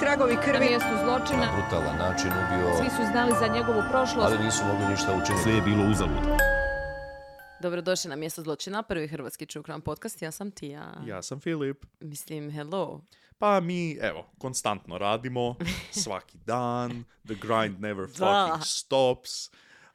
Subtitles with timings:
[0.00, 0.58] tragovi Na krvi.
[0.60, 4.26] mjestu zločina brutalan način ubio, svi su znali za njegovu prošlost.
[4.26, 5.42] ali nisu mogli ništa učiniti.
[5.42, 6.18] Sve je bilo uzalud.
[7.60, 10.22] Dobrodošli na mjesto zločina, prvi hrvatski crime podcast.
[10.22, 10.94] Ja sam Tija.
[11.06, 11.84] Ja sam Filip.
[12.00, 13.00] Mislim, hello.
[13.38, 15.54] Pa mi, evo, konstantno radimo,
[16.02, 16.90] svaki dan,
[17.24, 18.12] the grind never Da.
[18.46, 19.30] fucking stops.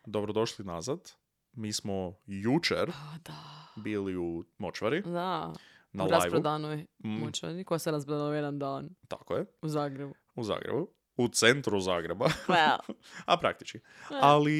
[0.06, 1.12] Dobrodošli nazad.
[1.54, 3.34] Mi smo jučer A, da.
[3.76, 5.54] bili u močvari, Da.
[5.94, 7.64] Na u live rasprodanoj Mm.
[7.66, 10.14] koja se razbila u jedan dan tako je, u Zagrebu.
[10.36, 10.88] u Zagrebu,
[11.18, 12.78] u centru Zagreba, Well,
[13.26, 13.80] a praktički.
[14.12, 14.54] Ali,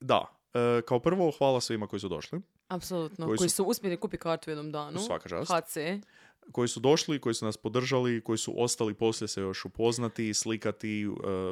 [0.00, 3.26] da, e, kao prvo, hvala svima koji su došli, apsolutno.
[3.26, 4.98] Koji Koji, su- su uspjeli kupiti kartu u jednom danu.
[4.98, 5.52] Svaka čast.
[5.52, 5.76] HC.
[6.52, 11.02] koji su došli, koji su nas podržali, koji su ostali poslije se još upoznati, slikati,
[11.02, 11.06] e,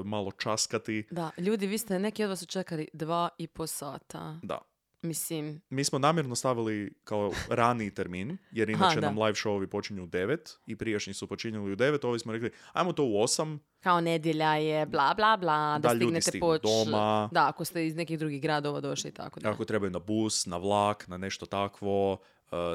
[0.05, 1.07] malo časkati.
[1.11, 4.39] Da, ljudi, vi ste, neki od vas su čekali dva i po sata.
[4.43, 4.59] Da,
[5.03, 9.07] Mislim, Mi smo namjerno stavili kao rani termin, jer inače da.
[9.07, 12.51] nam live showovi počinju u 9 i prijašnji su počinjali u 9, ovi smo rekli,
[12.73, 16.63] ajmo to u 8, kao nedjelja je, bla, bla, bla, da, Da stignete poć.
[16.63, 17.29] doma.
[17.33, 19.51] Da, ako ste iz nekih drugih gradova došli i tako da.
[19.51, 22.19] ako trebaju na bus, na vlak, na nešto takvo, uh,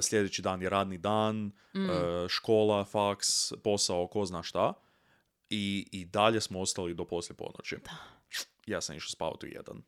[0.01, 1.79] sljedeći dan je radni dan, Mm.
[1.81, 1.95] uh,
[2.29, 4.73] škola, faks, posao, ko zna šta.
[5.49, 7.77] I, I dalje smo ostali do poslije ponoći.
[8.65, 9.81] Ja sam išao spavati u jedan.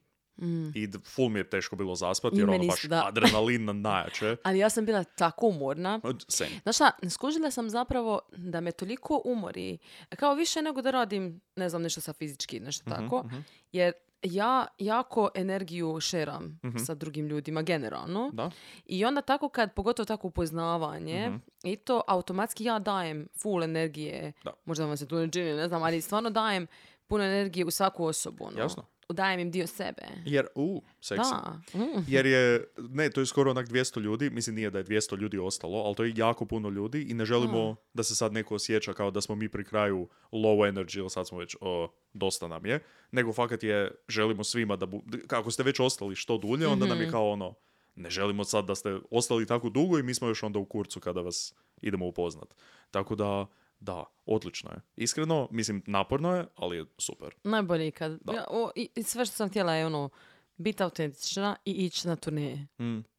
[0.75, 2.39] I d- full mi je teško bilo zaspati Mm.
[2.39, 3.03] I jer ono baš da.
[3.07, 4.37] adrenalin na najjače.
[4.43, 5.99] Ali ja sam bila tako umorna.
[6.27, 6.49] Same.
[6.61, 9.77] Znaš šta, skužila sam zapravo da me toliko umori,
[10.09, 13.23] kao više nego da radim, ne znam, nešto sa fizički, nešto Mhm, tako,
[13.71, 18.51] jer ja jako energiju šeram sa drugim ljudima generalno Da?
[18.85, 21.31] i onda tako kad, pogotovo tako upoznavanje,
[21.63, 24.51] i to automatski ja dajem full energije, Da.
[24.65, 26.67] možda vam se tu ne čini, ne znam, ali stvarno dajem
[27.07, 28.45] puno energije u svaku osobu.
[28.45, 28.59] Ono.
[28.59, 28.85] Jasno.
[29.09, 30.01] Dajem im dio sebe.
[30.25, 31.31] Jer, u, seksi.
[31.31, 31.61] Da.
[31.73, 32.03] Mm.
[32.07, 35.37] Jer je, ne, to je skoro onak 200 ljudi, mislim nije da je 200 ljudi
[35.37, 38.93] ostalo, ali to je jako puno ljudi i ne želimo da se sad neko osjeća
[38.93, 42.65] kao da smo mi pri kraju low energy, ili sad smo već, o, dosta nam
[42.65, 42.79] je,
[43.11, 47.01] nego fakat je, želimo svima da, bu, kako ste već ostali što dulje, onda nam
[47.01, 47.53] je kao ono,
[47.95, 50.99] ne želimo sad da ste ostali tako dugo i mi smo još onda u kurcu
[50.99, 52.55] kada vas idemo upoznat.
[52.91, 53.45] Tako da,
[53.79, 54.81] da, odlično je.
[54.95, 57.35] Iskreno, mislim, naporno je, ali je super.
[57.43, 58.19] Najbolje ikad.
[58.33, 60.09] Ja, o, i, sve što sam htjela je ono,
[60.57, 62.67] biti autentična i ići na turneje.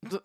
[0.02, 0.18] Je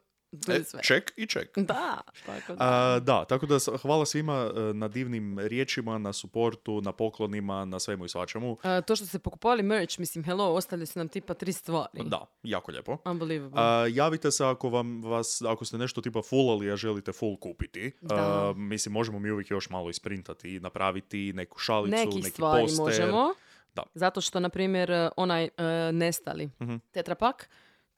[0.47, 1.58] E, ček i ček.
[1.58, 2.64] Da, tako da.
[2.66, 7.80] A, da, tako da hvala svima e, na divnim riječima, na suportu, na poklonima, na
[7.80, 8.58] svemu i svačemu.
[8.64, 12.03] A, to što ste pokupovali merch, mislim, hello, ostali su nam tipa tri stvari.
[12.06, 12.97] Da, jako lijepo.
[13.06, 13.62] Unbelievable.
[13.62, 17.91] A, javite se ako vam vas, ako ste nešto tipa fullali, a želite full kupiti.
[18.02, 18.16] Da.
[18.16, 22.64] A, mislim, možemo mi uvijek još malo isprintati i napraviti neku šalicu, Nekih neki stvari
[22.64, 22.84] poster.
[22.86, 23.34] možemo.
[23.75, 23.84] Da.
[23.94, 25.50] Zato što, na primjer, e, onaj e,
[25.91, 26.50] nestali
[26.91, 27.50] tetrapak,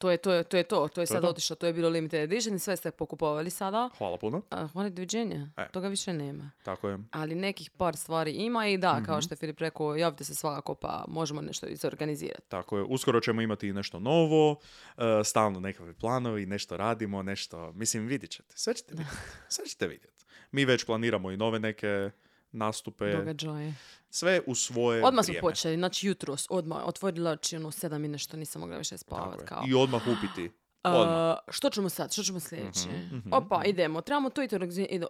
[0.04, 1.26] to je to, je, to je to, to je sad Mhm.
[1.26, 3.90] otišlo, to je bilo limited edition, sve ste pokupovali sada.
[3.98, 4.42] Hvala puno.
[4.50, 5.68] A, hvala doviđenja, E.
[5.68, 6.50] toga više nema.
[6.62, 6.98] Tako je.
[7.10, 9.04] Ali nekih par stvari ima i da, Mhm.
[9.04, 12.48] kao što je Filip rekao, javite se svakako pa možemo nešto izorganizirati.
[12.48, 12.84] Tako je.
[12.84, 14.56] Uskoro ćemo imati i nešto novo,
[14.98, 17.72] e, stalno nekakve planovi, nešto radimo, nešto...
[17.72, 18.54] Mislim, vidjet ćete.
[18.54, 19.16] Sve ćete vidjeti.
[19.48, 20.24] Sve ćete vidjeti.
[20.50, 22.10] Mi već planiramo i nove neke
[22.54, 23.12] nastupe.
[23.12, 23.74] Događaje.
[24.10, 25.40] Sve u svoje Odmah smo vrijeme.
[25.42, 29.40] počeli, znači jutros, odmah, otvorila oči, ono, sedam i nešto, nisam mogla više Tako spavat,
[29.40, 29.46] je.
[29.46, 29.64] kao.
[29.68, 30.50] I odmah upiti.
[30.84, 31.36] Odmah.
[31.48, 32.88] što ćemo sad, što ćemo sljedeće?
[33.12, 34.56] mhm, Opa, idemo, trebamo to i to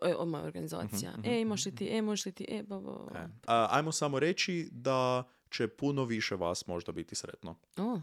[0.03, 1.11] e, odmah organizacija.
[1.11, 2.77] Mhm, E, imaš li ti, e, možeš li ti, e, ba.
[3.15, 3.27] E.
[3.47, 7.57] A, ajmo samo reći da će puno više vas možda biti sretno.
[7.77, 8.01] O.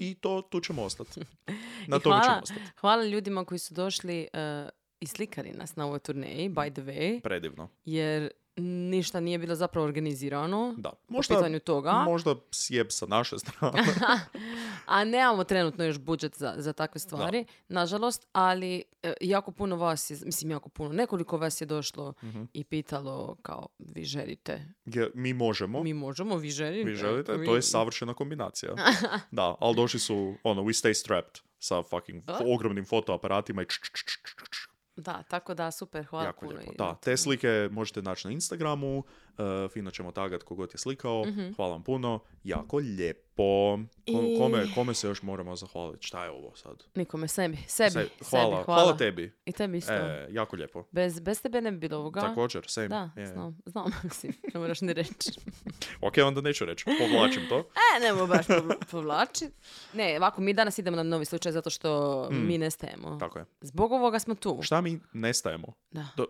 [0.00, 1.20] I to tu ćemo ostati.
[1.88, 2.60] Na tome ćemo ostati.
[2.76, 4.68] hvala ljudima koji su došli e,
[5.00, 7.68] i slikali nas na ovoj turneji, by the way, Predivno.
[7.84, 10.90] jer ništa nije bilo zapravo organizirano Da.
[10.90, 11.92] po Možda, pitanju toga.
[11.92, 13.78] možda sjeb sa naše strane.
[14.86, 20.10] A nemamo trenutno još budžet za, za takve stvari, nažalost, ali e, jako puno vas
[20.10, 22.42] je, mislim jako puno, nekoliko vas je došlo Mhm.
[22.52, 24.64] i pitalo kao vi želite.
[24.86, 25.82] Je- Mi možemo.
[25.82, 26.90] Mi možemo, vi želite.
[26.90, 28.74] Vi želite, Vi- to je savršena kombinacija.
[29.30, 33.90] da, ali došli su, ono, we stay strapped sa fucking ogromnim fotoaparatima i č, č,
[33.94, 34.67] č, č, č, č.
[34.98, 36.58] Da, tako da, super, hvala jako puno.
[36.58, 36.72] lijepo.
[36.78, 39.04] Da, te slike možete naći na Instagramu,
[39.38, 41.24] uh, fino ćemo tagat kogod je slikao,
[41.56, 43.78] hvala vam puno, jako lijepo.
[44.06, 46.06] I- Kome, kome se još moramo zahvaliti?
[46.06, 46.84] Šta je ovo sad?
[46.94, 48.64] Nikome, sebi, sebi, Se- sebi, hvala, hvala.
[48.64, 49.32] hvala tebi.
[49.44, 49.92] I tebi isto.
[49.92, 50.84] E, jako lijepo.
[50.90, 52.20] Bez, bez tebe ne bi bilo ovoga.
[52.20, 52.88] Također, same.
[52.88, 53.26] Da, je.
[53.26, 55.30] znam, znam, mislim, ne moraš ni reći.
[56.00, 57.58] Ok, onda neću reći, povlačim to.
[57.88, 59.52] E, nemo baš povla- povlačit.
[59.94, 61.88] Ne, ovako, mi danas idemo na novi slučaj zato što
[62.30, 63.10] mi nestajemo.
[63.10, 63.18] Mm.
[63.18, 63.44] Tako je.
[63.60, 64.58] Zbog ovoga smo tu.
[64.62, 65.72] Šta mi nestajemo?
[65.90, 66.06] Da.
[66.16, 66.26] Do,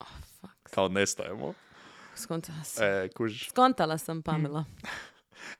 [0.00, 0.06] Oh,
[0.40, 0.50] fuck.
[0.64, 1.52] kao nestajemo.
[2.14, 2.84] Skontala sam.
[2.84, 3.48] E, kužiš.
[3.48, 4.64] Skontala sam, Pamela.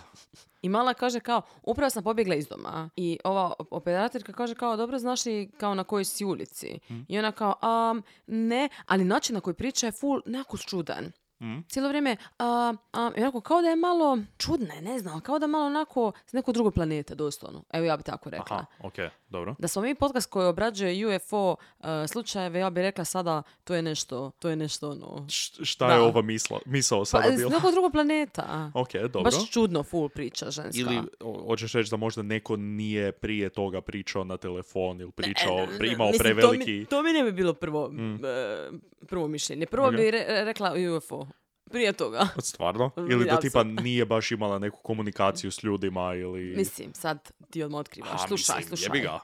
[0.62, 2.90] I mala kaže kao, upravo sam pobjegla iz doma.
[2.96, 6.78] I ova operatorka kaže kao, dobro, znaš li kao na kojoj si ulici?
[7.08, 7.54] I ona kao,
[7.90, 11.12] um, ne, ali način na koji priča je full nekako čudan.
[11.43, 11.62] Mm.
[11.62, 15.67] Cijelo vrijeme, a, a, onako, kao da je malo čudna, ne znam, kao da malo
[15.67, 17.65] onako s nekog drugog planeta, doslovno.
[17.73, 18.56] Evo ja bi tako rekla.
[18.56, 18.94] Aha, ok,
[19.29, 19.55] dobro.
[19.59, 23.83] Da smo mi podcast koji obrađuje UFO uh, slučajeve, ja bih rekla sada, to je
[23.83, 25.27] nešto, to je nešto ono...
[25.29, 25.94] Š- šta Da.
[25.94, 27.50] je ova misla, misao Pa, sada s bila?
[27.50, 28.71] nekog drugog planeta.
[28.75, 29.23] Ok, dobro.
[29.23, 30.81] Baš čudno full priča ženska.
[30.81, 30.99] Ili
[31.47, 35.89] hoćeš reći da možda neko nije prije toga pričao na telefon ili pričao, E, pri-
[35.89, 36.65] imao mislim, preveliki...
[36.65, 37.91] To mi, to mi ne bi bilo prvo,
[38.25, 38.71] e,
[39.06, 39.67] prvo mišljenje.
[39.67, 39.93] Prvo Ok.
[39.93, 41.27] bi re- rekla UFO.
[41.72, 42.28] Prije toga.
[42.50, 42.90] Stvarno?
[42.96, 46.56] Ili da tipa nije baš imala neku komunikaciju s ljudima ili...
[46.56, 48.10] Mislim, sad ti odmah otkrivaš.
[48.24, 48.96] A, slušaj, mislim, slušaj.
[48.96, 49.20] jebi ga.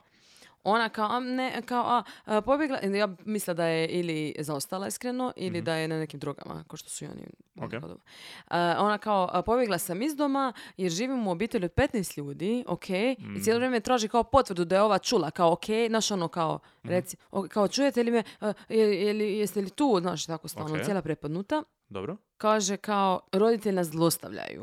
[0.69, 5.33] Ona kao, a, ne, kao, a, a, pobjegla, ja mislila da je ili zaostala iskreno,
[5.37, 7.23] ili da je na nekim drogama, kao što su i oni.
[7.57, 7.65] Mhm.
[7.67, 7.71] Ok.
[7.73, 8.05] podobno.
[8.47, 12.65] A, ona kao, a, pobjegla sam iz doma, jer živim u obitelji od 15 ljudi,
[12.67, 12.89] ok,
[13.19, 13.37] Mhm.
[13.37, 16.59] i cijelo vrijeme traži kao potvrdu da je ova čula, kao, ok, znaš ono, kao,
[16.79, 16.89] Mhm.
[16.89, 20.49] reci, o, kao, čujete li me, a, je, je li- jeste li tu, znaš, tako
[20.49, 20.85] stalno, Ok.
[20.85, 21.63] cijela prepadnuta.
[21.89, 22.17] Dobro.
[22.37, 24.63] Kaže kao, roditelji nas zlostavljaju.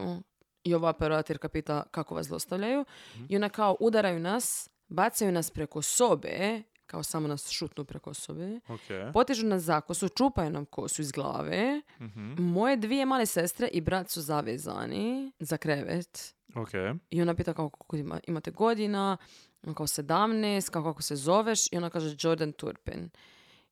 [0.63, 2.85] I ova operatorka pita kako vas zlostavljaju.
[3.29, 8.59] I ona kao, udaraju nas, bacaju nas preko sobe, kao samo nas šutnu preko sobe.
[8.67, 9.13] Ok.
[9.13, 11.81] Potežu nas za kosu, čupaju nam kosu iz glave.
[12.01, 12.35] Mhm.
[12.43, 16.35] Moje dvije male sestre i brat su zavezani za krevet.
[16.55, 16.71] Ok.
[17.09, 19.17] I ona pita kao, koliko ima, imate godina,
[19.67, 21.67] on kao 17, kao kako se zoveš.
[21.71, 23.09] I ona kaže Jordan Turpin.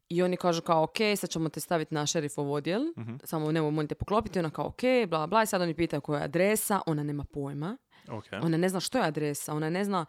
[0.09, 2.81] I oni kažu kao, ok, sad ćemo te staviti na šerifov odjel,
[3.23, 4.39] samo nemoj molim te poklopiti.
[4.39, 5.43] Ona kao, ok, bla, bla.
[5.43, 7.77] I sad oni pitaju koja je adresa, ona nema pojma.
[8.09, 8.25] Ok.
[8.41, 10.05] Ona ne zna što je adresa, ona ne zna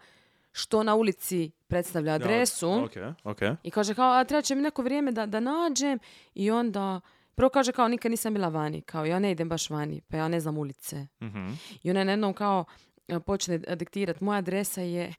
[0.55, 2.71] što na ulici predstavlja adresu.
[2.71, 2.91] Ok,
[3.23, 3.39] ok.
[3.63, 5.99] I kaže kao, a treba će mi neko vrijeme da, da nađem.
[6.33, 7.01] I onda,
[7.35, 8.81] prvo kaže kao, nikad nisam bila vani.
[8.81, 11.07] Kao, ja ne idem baš vani, pa ja ne znam ulice.
[11.21, 11.49] Mhm.
[11.83, 12.65] I ona jednom kao
[13.07, 15.13] e, počne diktirati, moja adresa je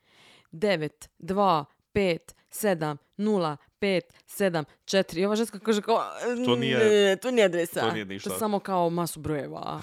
[0.53, 0.89] 9,
[1.19, 2.19] 2, 5,
[2.51, 5.19] 7, 0, 5, 7, 4.
[5.19, 6.03] I ova ženska kaže kao,
[6.45, 7.81] To nije- "Ne, to nije adresa.
[7.81, 9.81] to nije ništa." To je samo kao masu brojeva.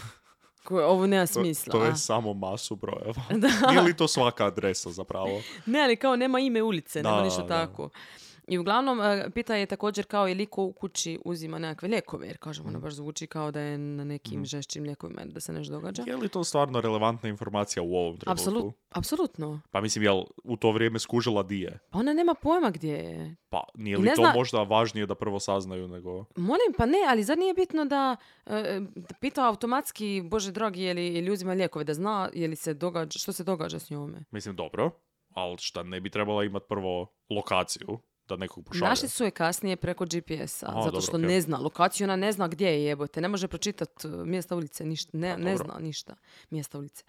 [0.70, 1.72] Ovo nema To, smisla.
[1.72, 3.22] to je samo masu brojeva.
[3.70, 5.42] Nije li to svaka adresa zapravo?
[5.66, 7.48] Ne, ali kao nema ime ulice, nema Da, ništa da.
[7.48, 7.90] tako.
[8.48, 12.38] I uglavnom, e, pita je također kao je liko u kući uzima nekakve lijekove, jer
[12.38, 12.70] kažemo, Mm.
[12.70, 16.04] ona baš zvuči kao da je na nekim žešćim lijekovima, da se nešto događa.
[16.08, 18.32] Je li to stvarno relevantna informacija u ovom trenutku?
[18.42, 19.62] Apsolut, apsolutno.
[19.72, 21.80] Pa mislim, jel u to vrijeme skužila di je?
[21.90, 23.36] Pa ona nema pojma gdje je.
[23.50, 26.26] Pa nije li to zna- možda važnije da prvo saznaju nego...
[26.38, 28.16] Molim, pa ne, ali zar nije bitno da
[28.46, 29.84] e, da pita automatski,
[30.24, 33.32] bože dragi, je li, je li uzima lijekove, da zna je li se događa, što
[33.32, 34.24] se događa s njome.
[34.32, 34.92] Mislim, dobro,
[35.30, 38.00] ali šta ne bi trebala imati prvo lokaciju
[38.30, 38.90] da nekog pošalje?
[38.90, 41.28] Našli su je kasnije preko GPS-a, Aha, zato dobro, što okej.
[41.28, 45.18] ne zna lokaciju, ona ne zna gdje je jebote, ne može pročitati mjesta ulice, ništa,
[45.18, 46.16] ne, A, ne zna ništa,
[46.50, 47.04] mjesta ulice.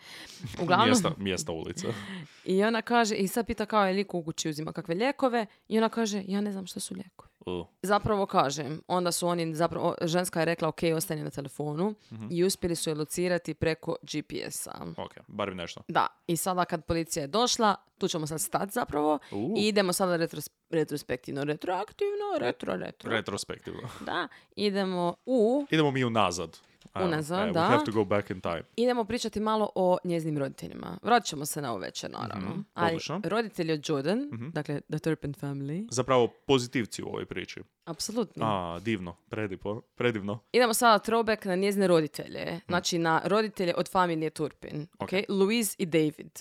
[0.62, 1.86] Uglavnom, Mjesta, mjesta ulice.
[2.44, 5.78] i ona kaže, i sad pita kao je liko u kući uzima kakve lijekove, i
[5.78, 7.33] ona kaže, ja ne znam što su lijekovi.
[7.46, 12.26] Uh, Zapravo kažem, onda su oni, zapravo, ženska je rekla ok, ostani na telefonu Mhm.
[12.30, 14.86] i uspjeli su je locirati preko GPS-a.
[14.96, 15.82] ok, barem nešto.
[15.88, 19.54] Da, i sada kad policija je došla, tu ćemo sad stati zapravo U.
[19.58, 23.10] i idemo sada retros- retrospektivno, retroaktivno, retro, retro.
[23.10, 23.88] Retrospektivno.
[24.00, 26.58] Da, idemo u, Idemo mi unazad.
[26.96, 27.60] Unazad, e, da.
[27.60, 28.62] We have to go back in time.
[28.76, 30.98] idemo pričati malo o njeznim roditeljima.
[31.02, 32.48] Vratit ćemo se na ovo večer, naravno.
[32.50, 34.18] Mhm, Ali roditelji od Jordan,
[34.52, 37.60] dakle The Turpin family, Zapravo pozitivci u ovoj priči.
[37.84, 38.46] apsolutno.
[38.46, 40.38] A, divno, predipo, predivno.
[40.52, 42.60] Idemo sada throwback na njezine roditelje.
[42.68, 44.86] Znači na roditelje od familije Turpin.
[44.98, 45.10] Ok.
[45.10, 45.24] Okay?
[45.30, 46.38] Louise i David.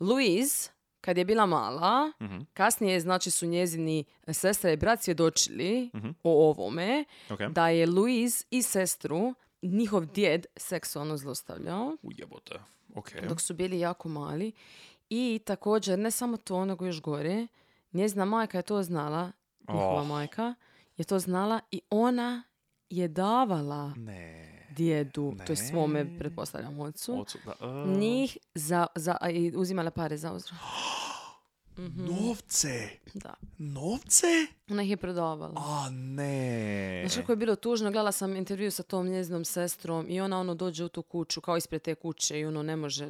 [0.00, 2.12] Louise, kad je bila mala,
[2.54, 5.90] kasnije znači su njezini sestra i brat svjedočili
[6.22, 7.40] o ovome, Ok.
[7.40, 12.54] da je Louise i sestru njihov djed seksualno zlostavljao Ujebote.
[12.94, 13.08] Ok.
[13.28, 14.52] dok su bili jako mali.
[15.10, 17.46] I također, ne samo to, nego još gore,
[17.92, 19.32] njezina majka je to znala,
[19.68, 20.06] njihova Oh.
[20.06, 20.54] majka
[20.96, 22.42] je to znala i ona
[22.90, 24.66] je davala Ne.
[24.70, 30.16] djedu, to je svome, pretpostavljam, ocu, Ocu, da, a, njih za, za, i uzimala pare
[30.16, 30.32] za
[31.86, 32.20] uzvrat.
[32.20, 32.88] Novce.
[33.14, 33.34] Da.
[33.58, 34.26] Novce?
[34.70, 35.52] Ona ih je prodavala.
[35.56, 37.04] A ne.
[37.06, 40.54] Znaš kako je bilo tužno, gledala sam intervju sa tom njezinom sestrom i ona ono
[40.54, 43.08] dođe u tu kuću, kao ispred te kuće i ono ne može,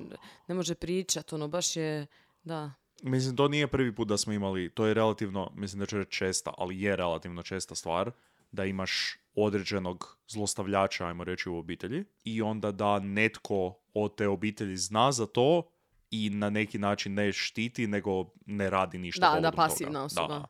[0.48, 2.06] ne može pričat, ono baš je,
[2.42, 2.72] da.
[3.02, 6.10] Mislim, to nije prvi put da smo imali, to je relativno, mislim da ću reći
[6.10, 8.10] česta, ali je relativno česta stvar,
[8.52, 14.76] da imaš određenog zlostavljača, ajmo reći, u obitelji i onda da netko od te obitelji
[14.76, 15.70] zna za to
[16.10, 18.10] i na neki način ne štiti, nego
[18.46, 19.56] ne radi ništa Da, da, toga.
[19.58, 20.44] pasivna osoba.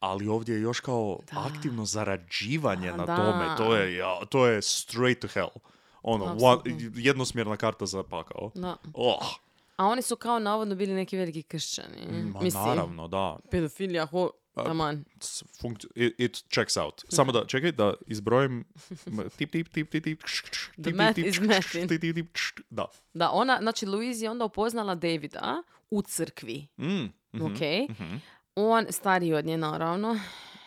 [0.00, 1.44] Ali ovdje je još kao Da.
[1.46, 3.16] aktivno zarađivanje A, na da.
[3.16, 3.56] tome.
[3.58, 5.48] To je, ja, to je straight to hell.
[6.02, 6.60] Ono, one-
[6.94, 8.50] jednosmjerna karta za pakao.
[8.54, 8.76] da.
[8.94, 9.26] Oh,
[9.76, 12.06] A oni su kao navodno bili neki veliki kršćani.
[12.24, 13.38] ma Mislim, naravno, da.
[13.50, 14.30] pedofilija, ho,
[14.64, 15.04] taman.
[15.20, 17.04] s- funkci- it, it checks out.
[17.08, 18.64] Samo da, čekaj, da izbrojim
[19.36, 20.20] tip, tip, tip, tip, tip,
[20.82, 21.88] The math is mathin'.
[21.88, 22.86] tip, tip, tip, kš, Da.
[23.14, 26.66] Da, ona, znači Louise je onda upoznala Davida u crkvi.
[26.78, 26.84] Mm,
[27.32, 27.60] mhm, Ok.
[27.90, 28.14] mhm.
[28.54, 30.18] On stariji od nje, naravno,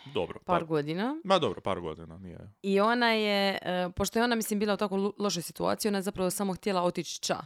[0.06, 0.40] Dobro.
[0.40, 1.16] par Pa, godina.
[1.24, 2.38] ma dobro, par godina, nije.
[2.62, 5.98] I ona je, e, pošto je ona, mislim, bila u tako lo- lošoj situaciji, ona
[5.98, 7.36] je zapravo samo htjela otići ča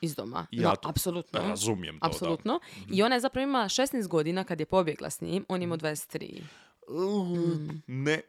[0.00, 0.46] iz doma.
[0.50, 1.40] Ja no, to- apsolutno.
[1.40, 2.60] Razumijem to, Apsolutno.
[2.88, 5.78] I ona je zapravo imala 16 godina kad je pobjegla s njim, on je imao
[5.78, 6.40] 23.
[6.88, 6.94] da.
[6.94, 7.28] Uh,
[7.86, 8.20] Ne,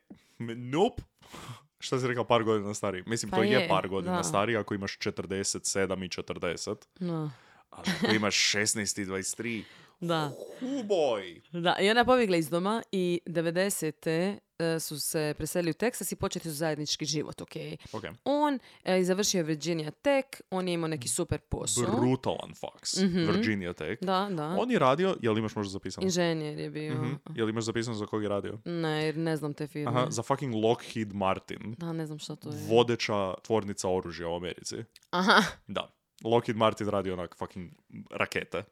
[0.57, 1.01] nope.
[1.79, 3.03] Šta si rekao, par godina stariji?
[3.05, 4.23] Mislim, Pa to je, je, par godina da.
[4.23, 5.59] stariji ako imaš 47
[6.05, 6.75] i 40.
[6.99, 7.31] No.
[7.69, 9.63] Ali ako imaš 16 i 23,
[9.99, 10.31] Da.
[10.59, 11.41] hu boj.
[11.53, 14.37] Da, i ona je pobjegla iz doma i 90.
[14.61, 17.51] e, su se preselili u Teksas i početi su zajednički život, ok?
[17.93, 18.03] Ok.
[18.23, 21.99] On e, je završio Virginia Tech, on je imao neki super posao.
[21.99, 22.97] Brutalan faks.
[22.97, 24.03] Virginia Tech.
[24.03, 24.55] Da, da.
[24.59, 26.05] On je radio, jel imaš možda zapisano?
[26.05, 26.93] Inženjer je bio.
[26.93, 27.13] Mhm.
[27.35, 28.57] Jel imaš zapisano za kog je radio?
[28.65, 29.91] Ne, jer ne znam te firme.
[29.91, 31.75] Aha, za fucking Lockheed Martin.
[31.77, 32.55] Da, ne znam što to je.
[32.67, 34.75] Vodeća tvornica oružja u Americi.
[35.09, 35.91] Aha, Da.
[36.23, 37.71] Lockheed Martin radi onak fucking
[38.11, 38.63] rakete.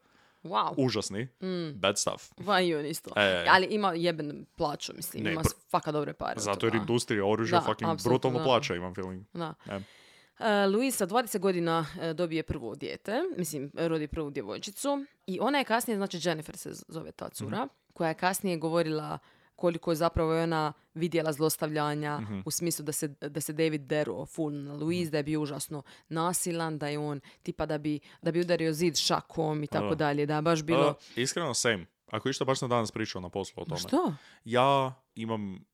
[0.42, 0.74] Wow.
[0.76, 1.28] Užasni.
[1.74, 2.32] Bad stuff.
[2.38, 3.10] Va i on isto.
[3.16, 3.46] E.
[3.50, 5.24] Ali ima jeben plaću, mislim.
[5.24, 6.40] Ne, ima pr- faka dobre pare.
[6.40, 8.44] Zato jer industrija oružja Da, fucking brutalno da.
[8.44, 9.24] plaća, imam feeling.
[9.32, 9.54] Da.
[9.70, 9.76] E.
[9.76, 15.58] Uh, Luis sa 20 godina e, dobije prvo dijete, mislim, rodi prvu djevojčicu i ona
[15.58, 19.18] je kasnije, znači Jennifer se zove ta cura, koja je kasnije govorila
[19.60, 24.52] koliko je zapravo ona vidjela zlostavljanja u smislu da se, da se David deruo full
[24.64, 28.40] na Louise, da je bio užasno nasilan, da je on tipa da bi, da bi
[28.40, 29.94] udario zid šakom i tako Da.
[29.94, 30.88] dalje, da je baš bilo...
[30.88, 31.86] Uh, iskreno, same.
[32.10, 33.80] Ako išta, baš sam danas pričao na poslu o tome.
[33.80, 34.14] Što?
[34.44, 35.64] Ja imam,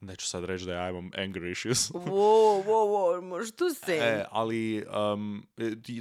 [0.00, 3.96] neću sad reći da ja imam anger issues, Wow, wow, wow, što se?
[3.96, 4.84] e, ali
[5.16, 5.46] um,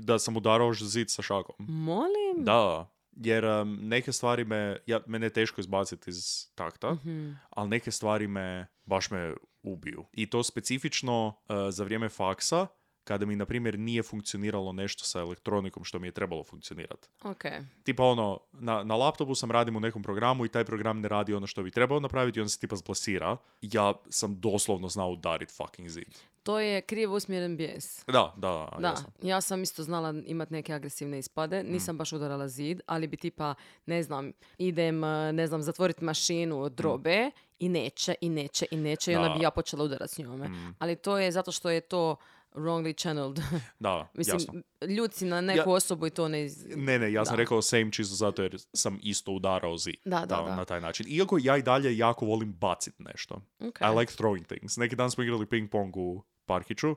[0.01, 1.55] da sam udarao zid sa šakom.
[1.59, 2.35] Molim?
[2.45, 7.31] Da, jer um, neke stvari me, ja, mene je teško izbaciti iz takta, Mhm.
[7.49, 10.05] ali neke stvari me, baš me ubiju.
[10.11, 12.67] I to specifično uh, za vrijeme faksa,
[13.05, 17.07] kada mi, na primjer, nije funkcioniralo nešto sa elektronikom što mi je trebalo funkcionirati.
[17.23, 17.43] Ok.
[17.83, 21.33] Tipa ono, na, na laptopu sam radim u nekom programu i taj program ne radi
[21.33, 23.37] ono što bi trebao napraviti i on se tipa zblasira.
[23.61, 26.15] Ja sam doslovno znao udarit fucking zid.
[26.43, 28.05] To je krivo usmjeren bijes.
[28.05, 29.07] Da, da, da, Da, jasno.
[29.21, 31.63] ja sam isto znala imat neke agresivne ispade.
[31.63, 31.71] Mm.
[31.71, 33.53] Nisam baš udarala zid, ali bi tipa,
[33.85, 38.77] ne znam, idem, eh, ne znam, zatvoriti mašinu od drobe i neće, i neće, i
[38.77, 39.35] neće i onda Da.
[39.35, 39.37] Mm.
[39.37, 40.49] bi ja počela udarat s njome.
[40.79, 42.15] Ali to je zato što je to
[42.55, 43.39] wrongly channeled.
[43.79, 44.61] Da, Mislim, jasno.
[44.87, 46.43] ljuci na neku Ja- osobu i to ne...
[46.43, 46.65] Iz...
[46.67, 47.37] Ne, ne, ja sam Da.
[47.37, 49.95] rekao same čisto zato jer sam isto udarao zid.
[50.05, 50.55] Da, da, da.
[50.55, 51.05] Na taj način.
[51.09, 53.41] Iako ja i dalje jako volim bacit nešto.
[53.59, 53.79] Ok.
[53.81, 54.77] I like throwing things.
[54.77, 56.95] Neki dan smo igrali ping pong u parkiću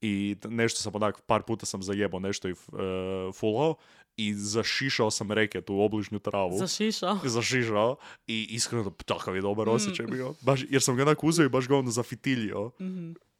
[0.00, 2.58] i nešto sam onak, par puta sam zajebao nešto i uh,
[3.34, 3.74] fulao
[4.16, 6.58] i zašišao sam reket u obližnju travu.
[6.58, 7.18] Zašišao.
[7.36, 9.70] zašišao i iskreno takav je dobar Mm.
[9.70, 10.34] osjećaj bio.
[10.40, 12.70] Baš, jer sam ga onak uzeo i baš ga ono zafitiljio.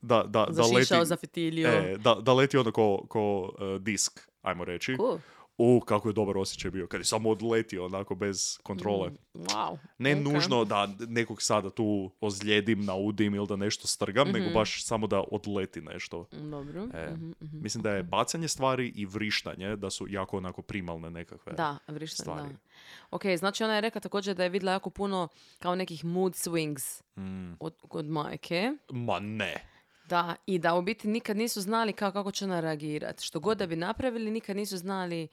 [0.03, 1.69] Da, da, da leti, zafitilio.
[1.69, 4.97] e, da, da leti ono ko, ko e, disk, ajmo reći.
[4.97, 5.19] Cool.
[5.59, 6.87] U, kako je dobar osjećaj bio.
[6.87, 9.11] Kad je samo odletio onako bez kontrole.
[9.35, 9.77] Wow.
[9.99, 10.21] Ne Ok.
[10.23, 14.55] nužno da nekog sada tu ozlijedim, naudim ili da nešto strgam, nego Mhm.
[14.55, 16.27] baš samo da odleti nešto.
[16.33, 16.83] Dobro.
[16.85, 17.63] E, Mhm, mhm.
[17.63, 21.53] Mislim da je bacanje stvari i vrištanje, da su jako onako primalne nekakve.
[21.53, 22.33] Da, vrištan, da.
[22.33, 22.57] stvari.
[23.11, 25.29] Ok, znači ona je rekla također da je vidjela jako puno
[25.59, 27.53] kao nekih mood swings Mm.
[27.61, 28.73] od, kod majke.
[28.91, 29.72] Ma ne.
[30.13, 33.25] Da, i da u biti nikad nisu znali kao kako će ona reagirati.
[33.25, 35.29] Što god da bi napravili, nikad nisu znali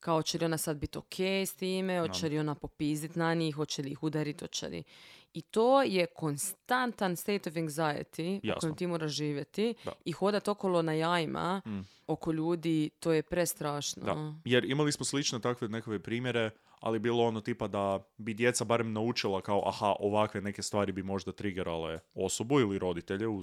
[0.00, 3.54] kao će li ona sad biti ok s time, hoće li ona popizdit na njih,
[3.54, 4.82] hoće li ih udariti, hoće li...
[5.34, 8.60] I to je konstantan state of anxiety u Jasno.
[8.60, 9.92] kojem ti moraš živjeti Da.
[10.04, 11.62] i hodat okolo na jajima
[12.06, 14.04] oko ljudi, to je prestrašno.
[14.04, 14.34] Da.
[14.44, 18.92] Jer imali smo slične takve nekakve primjere, ali bilo ono tipa da bi djeca barem
[18.92, 23.42] naučila kao aha, ovakve neke stvari bi možda triggerale osobu ili roditelje u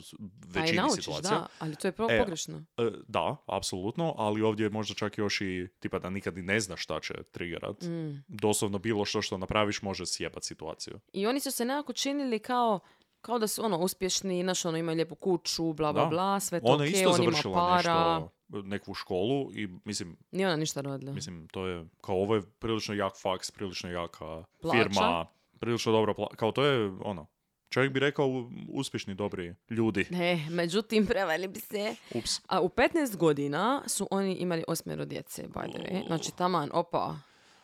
[0.54, 1.32] Pa većini naučiš, situacija.
[1.32, 2.64] da, ali to je pro- E, pogrešno.
[2.78, 6.60] E, Da, apsolutno, ali ovdje je možda čak još i tipa da nikad ni ne
[6.60, 7.82] znaš šta će triggerat.
[7.82, 8.24] Mm.
[8.28, 11.00] Doslovno bilo što što napraviš može sjebat situaciju.
[11.14, 12.80] I oni su se nekako činili kao
[13.22, 16.10] kao da su ono uspješni, znaš, ono imaju lijepu kuću, bla, bla, Da.
[16.10, 17.76] bla, sve to Ona okej, isto on ima završila para.
[17.78, 21.14] nešto, neku školu i mislim, Nije ona ništa rodila.
[21.14, 24.78] mislim, to je, kao ovo je prilično jak faks, prilično jaka Plaća.
[24.78, 25.26] firma,
[25.60, 27.26] prilično dobra pla- kao to je ono,
[27.70, 28.28] čovjek bi rekao
[28.70, 30.06] uspješni, dobri ljudi.
[30.10, 31.96] Ne, međutim, prevali bi se.
[32.14, 32.40] Ups.
[32.48, 36.08] A u 15 godina su oni imali osmero djece, by the way.
[36.08, 37.16] Znači, taman, opa,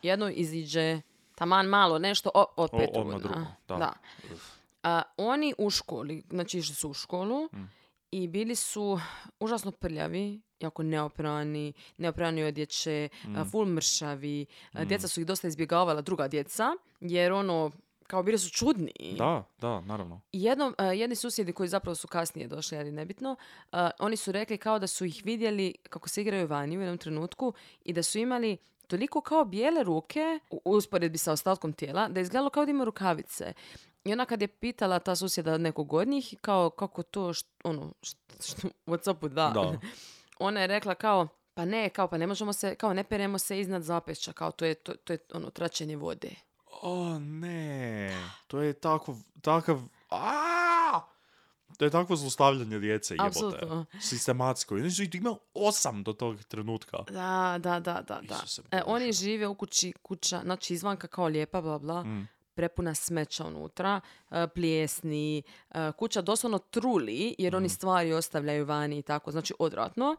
[0.02, 1.00] jedno iziđe,
[1.34, 3.18] taman malo, nešto, o, od pet godina.
[3.18, 3.34] drugo,
[3.68, 3.76] da.
[3.76, 3.92] da.
[4.82, 7.70] A, oni u školi, znači išli su u školu Mm.
[8.16, 9.00] I bili su
[9.40, 13.44] užasno prljavi, jako neoprani, neoprani odjeće, Mm.
[13.50, 14.46] full mršavi.
[14.72, 17.70] A, Djeca su ih dosta izbjegavala, druga djeca, jer ono,
[18.06, 18.92] kao bili su čudni.
[19.18, 20.20] Da, da, naravno.
[20.78, 23.36] A, jedni susjedi koji zapravo su kasnije došli, ali nebitno,
[23.98, 27.52] oni su rekli kao da su ih vidjeli kako se igraju vani u jednom trenutku
[27.84, 28.56] i da su imali
[28.86, 32.84] toliko kao bijele ruke u usporedbi sa ostatkom tijela, da je izgledalo kao da ima
[32.84, 33.52] rukavice.
[34.04, 37.92] I ona kad je pitala ta susjeda nekog od njih, kao kako to, št- ono,
[38.02, 39.54] št- št- what's up with that?
[39.54, 39.78] Da.
[40.38, 43.60] Ona je rekla kao, pa ne, kao pa ne možemo se, kao ne peremo se
[43.60, 46.30] iznad zapešća, kao to je, to, to je ono, tračenje vode.
[46.82, 48.14] O ne,
[48.46, 49.80] to je tako, takav,
[50.10, 51.00] a
[51.78, 53.26] To je takvo zlostavljanje djece, jebote.
[53.28, 53.84] Apsolutno.
[54.00, 54.76] Sistematsko.
[54.76, 56.96] I Znači, ima osam do tog trenutka.
[56.98, 58.20] Da, da, da, da.
[58.22, 58.40] da.
[58.70, 62.28] E, oni žive u kući, kuća, znači izvanka kao lijepa, bla, bla, Mm.
[62.54, 69.02] Prepuna smeća unutra, e, plijesni, e, kuća doslovno truli jer oni stvari ostavljaju vani i
[69.02, 70.16] tako, znači odvratno.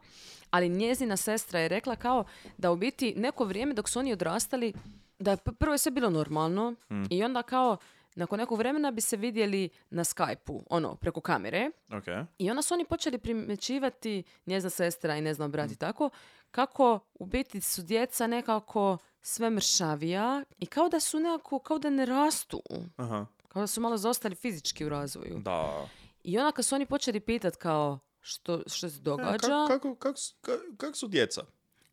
[0.50, 2.24] Ali njezina sestra je rekla kao
[2.58, 4.72] da u biti neko vrijeme dok su oni odrastali,
[5.18, 7.04] da je prvo je sve bilo normalno Mm.
[7.10, 7.76] i onda kao
[8.14, 11.70] nakon nekog vremena bi se vidjeli na Skype-u, ono, preko kamere.
[11.92, 12.28] Ok.
[12.38, 16.10] I onda su oni počeli primjećivati, njezina sestra i ne znam brat i tako,
[16.50, 20.26] kako u biti su djeca nekako sve mršavija
[20.58, 22.62] i kao da su nekako, kao da ne rastu.
[22.96, 23.26] Aha.
[23.48, 25.38] Kao da su malo zaostali fizički u razvoju.
[25.38, 25.88] Da.
[26.22, 29.94] I onda kad su oni počeli pitat kao što, što se E, događa, kak- kako,
[29.94, 31.42] kak, s- ka- kak su djeca?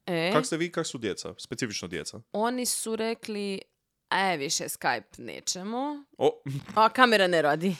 [0.05, 1.33] e, Kak ste vi, kak su djeca?
[1.37, 2.19] Specifično djeca.
[2.31, 3.61] oni su rekli,
[4.11, 6.41] e, više Skype nećemo, O,
[6.75, 7.75] a kamera ne radi.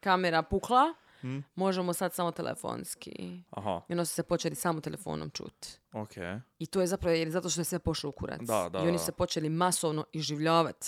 [0.00, 1.38] Kamera pukla, Mm.
[1.54, 3.42] možemo sad samo telefonski.
[3.50, 5.68] aha, I onda su se počeli samo telefonom čuti.
[5.92, 6.12] ok.
[6.58, 8.40] I to je zapravo jer zato što je sve pošlo u kurac.
[8.40, 10.86] Da, da, I oni su se počeli masovno iživljavati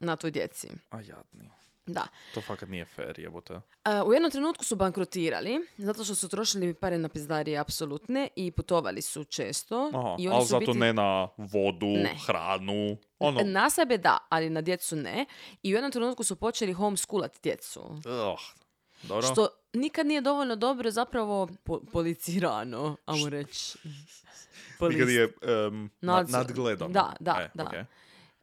[0.00, 0.68] na toj djeci.
[0.90, 1.50] A jadni.
[1.86, 2.06] Da.
[2.34, 3.54] To fakat nije fair, jebote.
[3.54, 3.60] E,
[4.02, 9.02] u jednom trenutku su bankrotirali, zato što su trošili pare na pizdarije apsolutne i putovali
[9.02, 9.90] su često.
[9.94, 12.14] Aha, I oni ali su zato biti- ne na vodu, Ne.
[12.26, 13.40] hranu, ono.
[13.42, 15.26] Na sebe da, ali na djecu ne.
[15.62, 17.80] I u jednom trenutku su počeli homeschoolat djecu.
[17.88, 18.40] Ugh.
[19.02, 19.26] Dobro.
[19.26, 23.78] Što nikad nije dovoljno dobro zapravo po- policirano, ajmo reći.
[24.82, 26.38] Nikad je em, na- Nadzor.
[26.38, 26.90] nadgledano.
[26.90, 27.62] Da, da, E, da.
[27.64, 27.70] ok.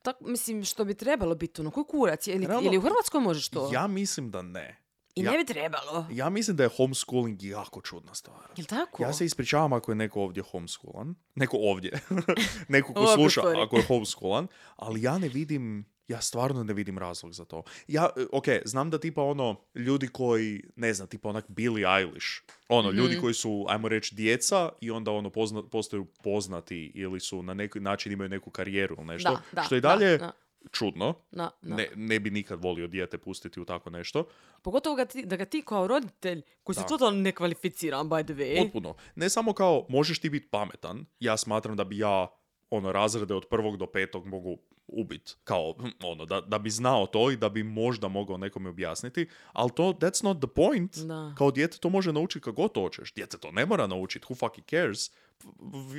[0.01, 2.27] Tak, mislim, što bi trebalo biti, ono, koji kurac?
[2.27, 3.69] Je li, Realno, je li u Hrvatskoj možeš to?
[3.73, 4.77] Ja mislim da ne.
[5.15, 6.05] I ja- ne bi trebalo.
[6.11, 8.47] Ja mislim da je homeschooling jako čudna stvar.
[8.55, 9.03] Jel tako?
[9.03, 11.15] Ja se ispričavam ako je neko ovdje homeschoolan.
[11.35, 11.99] Neko ovdje.
[12.67, 14.47] neko ko sluša ako je homeschoolan.
[14.75, 17.63] Ali ja ne vidim, ja stvarno ne vidim razlog za to.
[17.87, 22.27] Ja, e, ok, znam da tipa ono, ljudi koji, ne znam, tipa onak Billie Eilish.
[22.69, 23.21] Ono, ljudi Mhm.
[23.21, 27.79] koji su, ajmo reći, djeca i onda ono pozna, postaju poznati ili su na neki
[27.79, 29.29] način imaju neku karijeru ili nešto.
[29.29, 30.31] Da, da, što da, dalje da.
[30.71, 31.13] čudno.
[31.31, 31.75] Da, da.
[31.75, 34.27] Ne, ne bi nikad volio dijete pustiti u tako nešto.
[34.61, 36.87] Pogotovo ga ti, da ga ti kao roditelj, koji si Da.
[36.87, 38.63] totalno nekvalificiran, by the way.
[38.63, 38.95] Potpuno.
[39.15, 42.27] Ne samo kao možeš ti biti pametan, ja smatram da bi ja
[42.71, 45.37] ono razrede od prvog do petog mogu ubit.
[45.43, 49.27] Kao, hm, ono, da, da bi znao to i da bi možda mogao nekome objasniti,
[49.53, 50.97] ali to, that's not the point.
[50.97, 51.33] Da.
[51.37, 53.13] Kao dijete to može naučiti kako god hoćeš.
[53.13, 55.11] Dijete to ne mora naučiti, who fucking cares.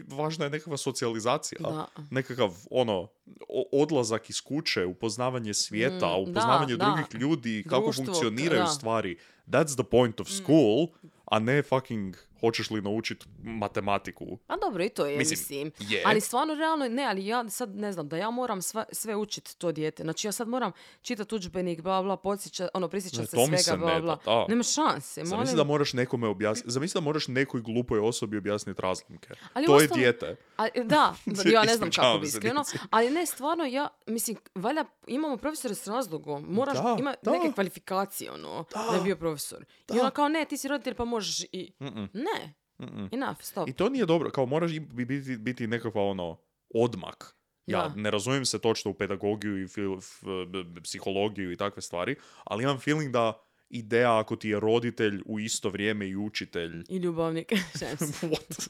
[0.09, 1.59] Važna je nekakva socijalizacija.
[1.61, 1.87] Da.
[2.11, 3.09] Nekakav, ono,
[3.72, 6.85] odlazak iz kuće, upoznavanje svijeta, Mm, da, upoznavanje da.
[6.85, 8.66] drugih ljudi, kako Društvo, funkcioniraju da.
[8.66, 9.16] stvari.
[9.46, 10.87] That's the point of school,
[11.24, 14.38] a ne fucking hoćeš li naučiti matematiku.
[14.46, 15.72] A dobro, i to je, Mislim, mislim.
[15.90, 16.03] je.
[16.07, 19.57] Ali stvarno, realno, ne, ali ja sad ne znam, da ja moram sva- sve učiti
[19.57, 20.03] to dijete.
[20.03, 20.72] Znači ja sad moram
[21.03, 24.16] čitati udžbenik, bla, bla, podsjeća, ono, prisjećat Ne, se svega, se bla, bla.
[24.16, 24.46] da, da.
[24.48, 25.31] Nema šanse, molim.
[25.31, 29.29] Zamisli da moraš nekome objasniti, zamisli da moraš nekoj glupoj osobi objasniti razlike.
[29.53, 30.37] Ali to je uostalom- dijete.
[30.57, 31.14] A, da,
[31.53, 35.87] ja ne znam kako bi iskreno, ali ne, stvarno, ja, mislim, valjda imamo profesore s
[35.87, 37.31] razlogom, moraš, Da, ima da.
[37.33, 38.96] neke kvalifikacije, ono, da.
[38.96, 39.64] je bio profesor.
[39.88, 41.72] I ona kao, ne, ti si roditelj pa možeš i...
[42.12, 42.30] Ne,
[43.12, 43.69] enough, stop.
[43.69, 46.40] I to nije dobro, kao moraš biti, biti nekakva ono
[46.71, 47.37] odmak.
[47.66, 47.95] Ja Da.
[47.97, 50.23] ne razumijem se točno u pedagogiju i fil- f-
[50.83, 53.40] psihologiju i takve stvari, ali imam feeling da
[53.71, 57.53] ideja ako ti je roditelj u isto vrijeme i učitelj I ljubavnik.
[58.23, 58.69] What?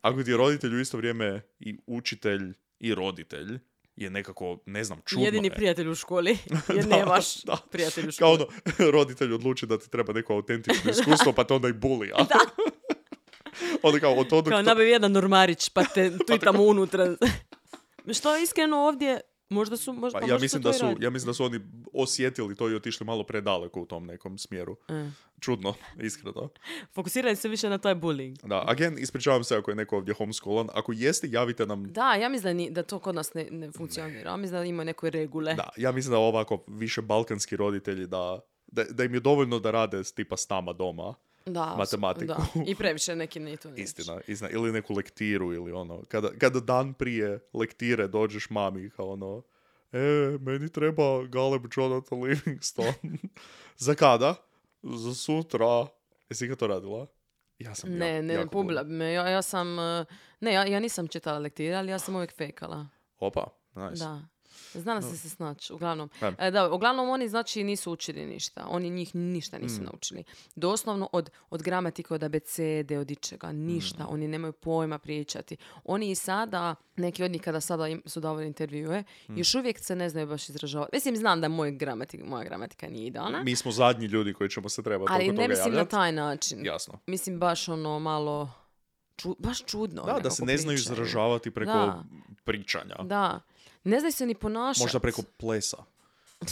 [0.00, 3.58] Ako ti je roditelj u isto vrijeme i učitelj i roditelj,
[3.96, 5.54] je nekako, ne znam, čudno Jedini je.
[5.54, 6.30] prijatelj u školi,
[6.74, 7.56] jer Da, nije vaš da.
[7.70, 8.46] prijatelj u Kao školi.
[8.78, 12.16] ono, roditelj odluči da ti treba neko autentično iskustvo, pa te onda i bulija.
[12.16, 12.38] Da.
[13.82, 14.50] onda kao, od toga...
[14.50, 17.16] Kao nabavi jedan normarić, pa te tu i tamo unutra.
[18.18, 21.26] Što iskreno ovdje, možda su, možda, Pa pa ja, možda mislim da su, ja mislim
[21.26, 21.60] da su oni
[21.92, 24.76] osjetili to i otišli malo predaleko u tom nekom smjeru.
[24.88, 25.10] E.
[25.40, 26.48] Čudno, iskreno.
[26.94, 28.46] Fokusiraju se više na taj bullying.
[28.46, 30.68] Da, again, ispričavam se ako je neko ovdje homeschoolan.
[30.74, 33.70] Ako jeste, javite nam Da, ja mislim da, ni, da to kod nas ne, ne
[33.70, 34.30] funkcionira.
[34.30, 35.54] Ja mislim da ima neke regule.
[35.54, 39.70] Da, ja mislim da ovako više balkanski roditelji da, da, da im je dovoljno da
[39.70, 41.14] rade tipa s nama doma.
[41.46, 42.26] Da, matematiku.
[42.26, 42.46] Da.
[42.66, 43.68] I previše neki ni to.
[43.76, 44.50] Istina, istina.
[44.50, 46.02] Ili neku lektiru ili ono.
[46.08, 49.42] Kada, kada dan prije lektire dođeš mami kao ono
[49.92, 52.94] E, meni treba Galeb Jonathan Livingston.
[53.76, 54.34] Za kada?
[54.82, 55.86] Za sutra.
[56.30, 57.06] Jesi ikad to radila?
[57.58, 59.12] Ja sam Ne, jako, ne, bi me.
[59.12, 60.04] Ja, ja sam, eh,
[60.40, 62.86] ne, ja, ja nisam čitala lektire, ali ja sam uvijek fejkala.
[63.18, 64.04] Opa, nice.
[64.04, 64.20] Da.
[64.74, 66.10] Znala sam se snaći, uglavnom.
[66.38, 66.50] E.
[66.50, 68.66] Da, uglavnom oni znači nisu učili ništa.
[68.68, 69.84] Oni njih ništa nisu Mm.
[69.84, 70.24] naučili.
[70.54, 74.04] Doslovno od, od gramatike, od abecede, od ičega, ništa.
[74.04, 74.06] Mm.
[74.08, 75.56] Oni nemaju pojma pričati.
[75.84, 79.38] Oni i sada, neki od njih kada sada im, su davali intervjue, Mm.
[79.38, 80.90] još uvijek se ne znaju baš izražavati.
[80.92, 84.68] Mislim, znam da moj gramatik, moja gramatika nije idealna, Mi smo zadnji ljudi koji ćemo
[84.68, 85.90] se trebati ali ne mislim na javljati.
[85.90, 86.64] taj način.
[86.64, 86.98] Jasno.
[87.06, 88.50] Mislim, baš ono malo...
[89.16, 90.02] ču- baš čudno.
[90.04, 92.04] Da, da se ne znaju izražavati preko Da.
[92.44, 92.94] pričanja.
[92.96, 93.40] Da.
[93.84, 94.84] Ne znaju se ni ponašati.
[94.84, 95.76] Možda preko plesa.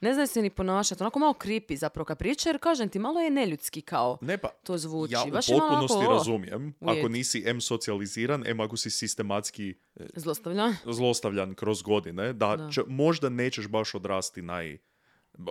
[0.00, 1.02] Ne znaju se ni ponašati.
[1.02, 4.48] Onako malo creepy zapravo kad priča, jer kažem ti, malo je neljudski kao Ne pa,
[4.48, 5.12] to zvuči.
[5.12, 6.74] ja u Baš malo potpunosti onako, razumijem.
[6.80, 10.72] Ako nisi M socijaliziran, M ako si sistematski e, Zlostavlja.
[10.86, 12.70] zlostavljan kroz godine, da, Da.
[12.70, 14.78] će- možda nećeš baš odrasti naj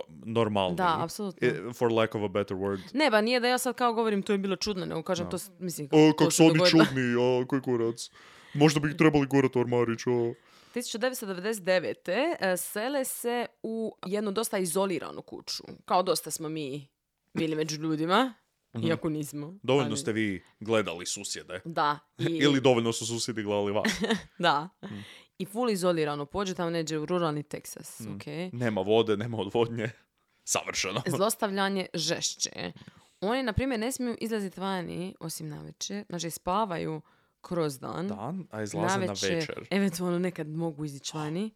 [0.08, 0.76] normalniji.
[0.76, 1.48] Da, apsolutno.
[1.48, 2.80] E, For lack of a better word.
[2.94, 5.38] Ne, ba nije da ja sad kao govorim to je bilo čudno, nego kažem to,
[5.38, 8.10] s- mislim, O, to kak se su oni čudni, a, koji kurac.
[8.54, 10.34] Možda bi ih trebali gurat u ormarić, o.
[10.76, 12.10] 1999.
[12.40, 15.62] e, sele se u jednu dosta izoliranu kuću.
[15.84, 16.88] Kao dosta smo mi
[17.34, 18.34] bili među ljudima,
[18.82, 19.46] iako nismo.
[19.46, 19.56] Mhm.
[19.62, 21.60] Dovoljno ali- ste vi gledali susjede.
[21.64, 21.98] Da.
[22.18, 23.88] I, Ili dovoljno su susjedi gledali vas.
[24.38, 24.68] Da.
[24.84, 24.98] Mhm.
[25.38, 26.26] I full izolirano.
[26.26, 28.14] Pođe tamo neđe u ruralni Teksas, Mhm.
[28.16, 28.50] okej?
[28.52, 29.90] Nema vode, nema odvodnje.
[30.44, 31.02] Savršeno.
[31.06, 32.72] zlostavljanje žešće.
[33.20, 36.04] Oni, na primjer, ne smiju izlaziti vani, osim navečer.
[36.08, 37.02] Znači, spavaju
[37.48, 38.08] kroz dan.
[38.08, 39.66] Dan, a izlaze na večer.
[39.70, 41.50] Eventualno nekad mogu izići vani.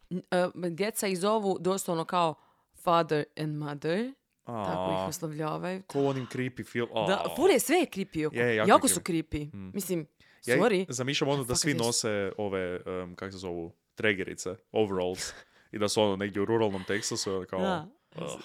[0.69, 2.35] Djeca ih zovu doslovno kao
[2.83, 4.13] father and mother.
[4.45, 5.81] Tako ih A, oslovljavaju.
[5.87, 6.89] Ko onim creepy film.
[6.95, 7.07] a.
[7.07, 7.23] Da,
[7.53, 8.27] je sve je creepy.
[8.27, 8.35] oko.
[8.35, 9.49] Je, jako jako, su creepy.
[9.73, 10.07] Mislim,
[10.45, 10.85] Ja sorry.
[10.89, 15.33] zamišljam ono da svi nose ove, um, kako se zovu, tregerice, overalls.
[15.71, 17.59] I da su ono negdje u ruralnom Teksasu, ono kao...
[17.59, 17.87] Da.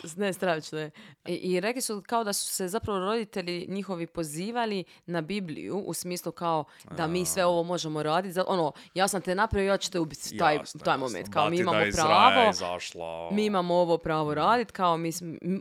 [0.05, 0.91] S- Ne, stravično je.
[1.27, 5.95] I, I rekli su kao da su se zapravo roditelji njihovi pozivali na Bibliju u
[5.95, 8.41] smislu kao da mi sve ovo možemo raditi.
[8.47, 11.07] Ono, ja sam te napravio, ja ću te ubiti taj, Jasno, taj jasno.
[11.07, 11.29] moment.
[11.29, 13.31] Kao mi Bati imamo pravo, izašla.
[13.33, 15.11] mi imamo ovo pravo raditi, kao mi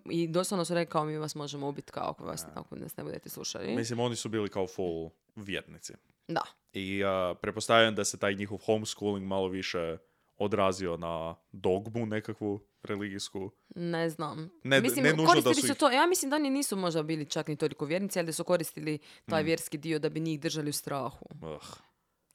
[0.06, 3.04] i doslovno su rekli kao mi vas možemo ubiti kao ako, vas, ako nas ne
[3.04, 3.76] budete slušali.
[3.76, 5.94] Mislim, oni su bili kao full vjernici.
[6.28, 6.42] Da.
[6.74, 7.10] I uh,
[7.42, 9.98] pretpostavljam da se taj njihov homeschooling malo više
[10.38, 13.52] odrazio na dogmu nekakvu religijsku.
[13.70, 14.50] Ne znam.
[14.64, 15.92] Ne- mislim, ne nužno da koristili su su ih- to.
[15.92, 18.98] Ja mislim da oni nisu možda bili čak ni toliko vjernici, ali da su koristili
[19.26, 19.46] taj Mm.
[19.46, 21.26] vjerski dio da bi njih držali u strahu.
[21.32, 21.64] Uh,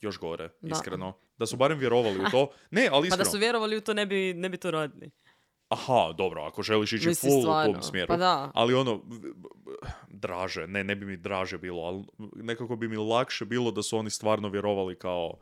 [0.01, 0.69] još gore, Da.
[0.71, 1.13] iskreno.
[1.39, 2.51] Da su barem vjerovali u to.
[2.71, 3.17] Ne, ali Pa iskreno.
[3.19, 5.11] da su vjerovali u to ne bi, ne bi to radili.
[5.69, 8.07] Aha, dobro, ako želiš ići Mislim, full u tom smjeru.
[8.09, 8.51] pa da.
[8.55, 9.01] Ali ono,
[10.09, 13.97] draže, ne, ne bi mi draže bilo, ali nekako bi mi lakše bilo da su
[13.97, 15.35] oni stvarno vjerovali kao,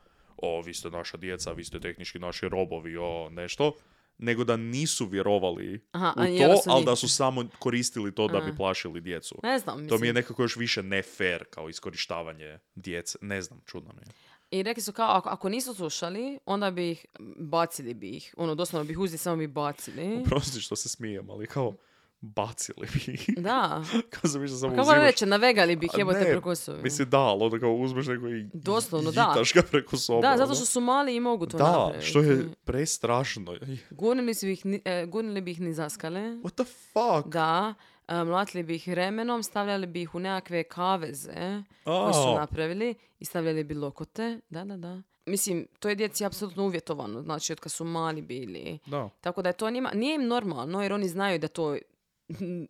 [0.42, 3.72] o, vi ste naša djeca, vi ste tehnički naši robovi, o, nešto,
[4.18, 8.50] nego da nisu vjerovali Aha, u to, ali da su samo koristili to da bi
[8.50, 8.54] A.
[8.56, 9.40] plašili djecu.
[9.42, 9.88] Ne znam, mislim.
[9.88, 13.18] To mi je nekako još više ne fair kao iskorištavanje djece.
[13.20, 14.06] Ne znam, čudno mi je.
[14.50, 17.06] I rekli su kao, ako, ako nisu slušali, onda bi ih,
[17.38, 18.34] bacili bi ih.
[18.36, 20.24] Ono, doslovno bi ih uzeli, samo bi bacili.
[20.24, 21.74] Prosti što se smijem, ali kao,
[22.20, 23.28] bacili bi ih.
[23.36, 23.84] Da.
[24.10, 25.02] Kao sam mišljao samo Kako uzimaš...
[25.02, 26.82] reći, navegali bi ih jebote preko sobe.
[26.82, 29.20] Mislim da, ali onda kao uzmeš neko i Doslovno, da.
[29.28, 30.22] jitaš ga preko sobe.
[30.22, 30.54] Da, zato ono.
[30.54, 32.06] što su mali i mogu to Da, napraviti.
[32.06, 33.54] što je prestrašno.
[33.90, 36.20] Gurnili, su ih, ni- e, gurnili bi ih ni zaskale.
[36.20, 37.28] What the fuck?
[37.28, 37.74] Da.
[38.08, 43.24] e, mlatili bi ih remenom, stavljali bi ih u nekakve kaveze koje su napravili i
[43.24, 44.40] stavljali bi lokote.
[44.48, 45.02] Da, da, da.
[45.26, 48.78] Mislim, to je djeci apsolutno uvjetovano, znači od kad su mali bili.
[48.86, 49.08] Da.
[49.20, 51.76] Tako da je to njima, nije im normalno jer oni znaju da to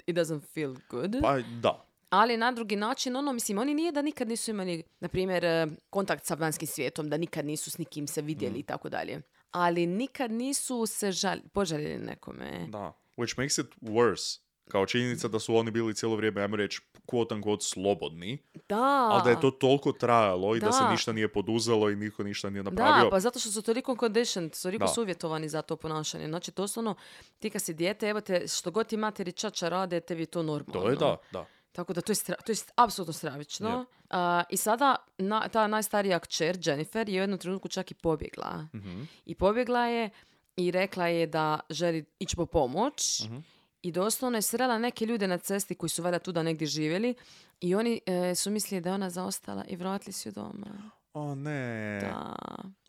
[0.07, 1.16] it doesn't feel good.
[1.23, 1.85] Pa da.
[2.11, 5.66] Ali na drugi način, ono, mislim, oni nije da nikad nisu imali, na primjer, eh,
[5.90, 8.61] kontakt sa vanjskim svijetom, da nikad nisu s nikim se vidjeli Mm.
[8.61, 9.23] i tako dalje.
[9.51, 12.66] Ali nikad nisu se žal, požaljeli nekome.
[12.68, 12.92] Da.
[13.16, 14.40] Which makes it worse.
[14.68, 18.76] Kao činjenica da su oni bili cijelo vrijeme, ajmo reći, quote unquote slobodni, Da.
[19.11, 20.90] ali da je to toliko trajalo i da, se Da.
[20.90, 23.04] ništa nije poduzelo i niko ništa nije napravio.
[23.04, 24.88] Da, pa zato što su toliko conditioned, toliko Da.
[24.88, 26.26] su uvjetovani za to ponašanje.
[26.28, 26.94] Znači, doslovno,
[27.38, 30.42] ti kad si dijete, evo te, što god ti materi čača rade, tebi je to
[30.42, 30.83] normalno.
[30.83, 31.46] to je da, da.
[31.72, 33.85] Tako da to je, stra- to je apsolutno stravično.
[34.11, 38.66] A, I sada na, ta najstarija kćer, Jennifer, je u jednom trenutku čak i pobjegla.
[38.74, 39.02] Mhm.
[39.26, 40.11] I pobjegla je
[40.57, 43.22] i rekla je da želi ići po pomoć.
[43.24, 43.37] Mhm.
[43.83, 47.14] I doslovno je srela neke ljude na cesti koji su valjda tu da negdje živjeli.
[47.61, 50.91] I oni e, su mislili da je ona zaostala i vratili su ju doma.
[51.12, 51.99] O ne.
[52.01, 52.35] Da,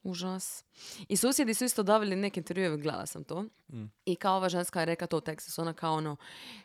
[0.03, 0.63] užas.
[1.07, 3.45] I susjedi su isto davili neke intervjue, gledala sam to.
[4.05, 6.15] I kao ova ženska je rekla to u Texasu, ona kao ono,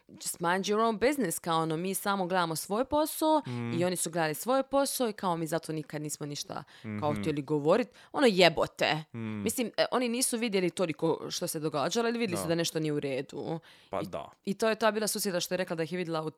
[0.08, 3.42] just mind your own business, kao ono, mi samo gledamo svoj posao
[3.74, 6.64] i oni su gledali svoj posao i kao mi zato nikad nismo ništa
[7.00, 7.88] kao htjeli govorit.
[8.12, 9.04] Ono jebote.
[9.12, 12.92] Mislim, e, oni nisu vidjeli toliko što se događalo, ali vidjeli su da nešto nije
[12.92, 13.60] u redu.
[13.90, 14.30] Pa I, da.
[14.44, 16.30] I to je ta bila susjeda što je rekla da ih je vidjela u-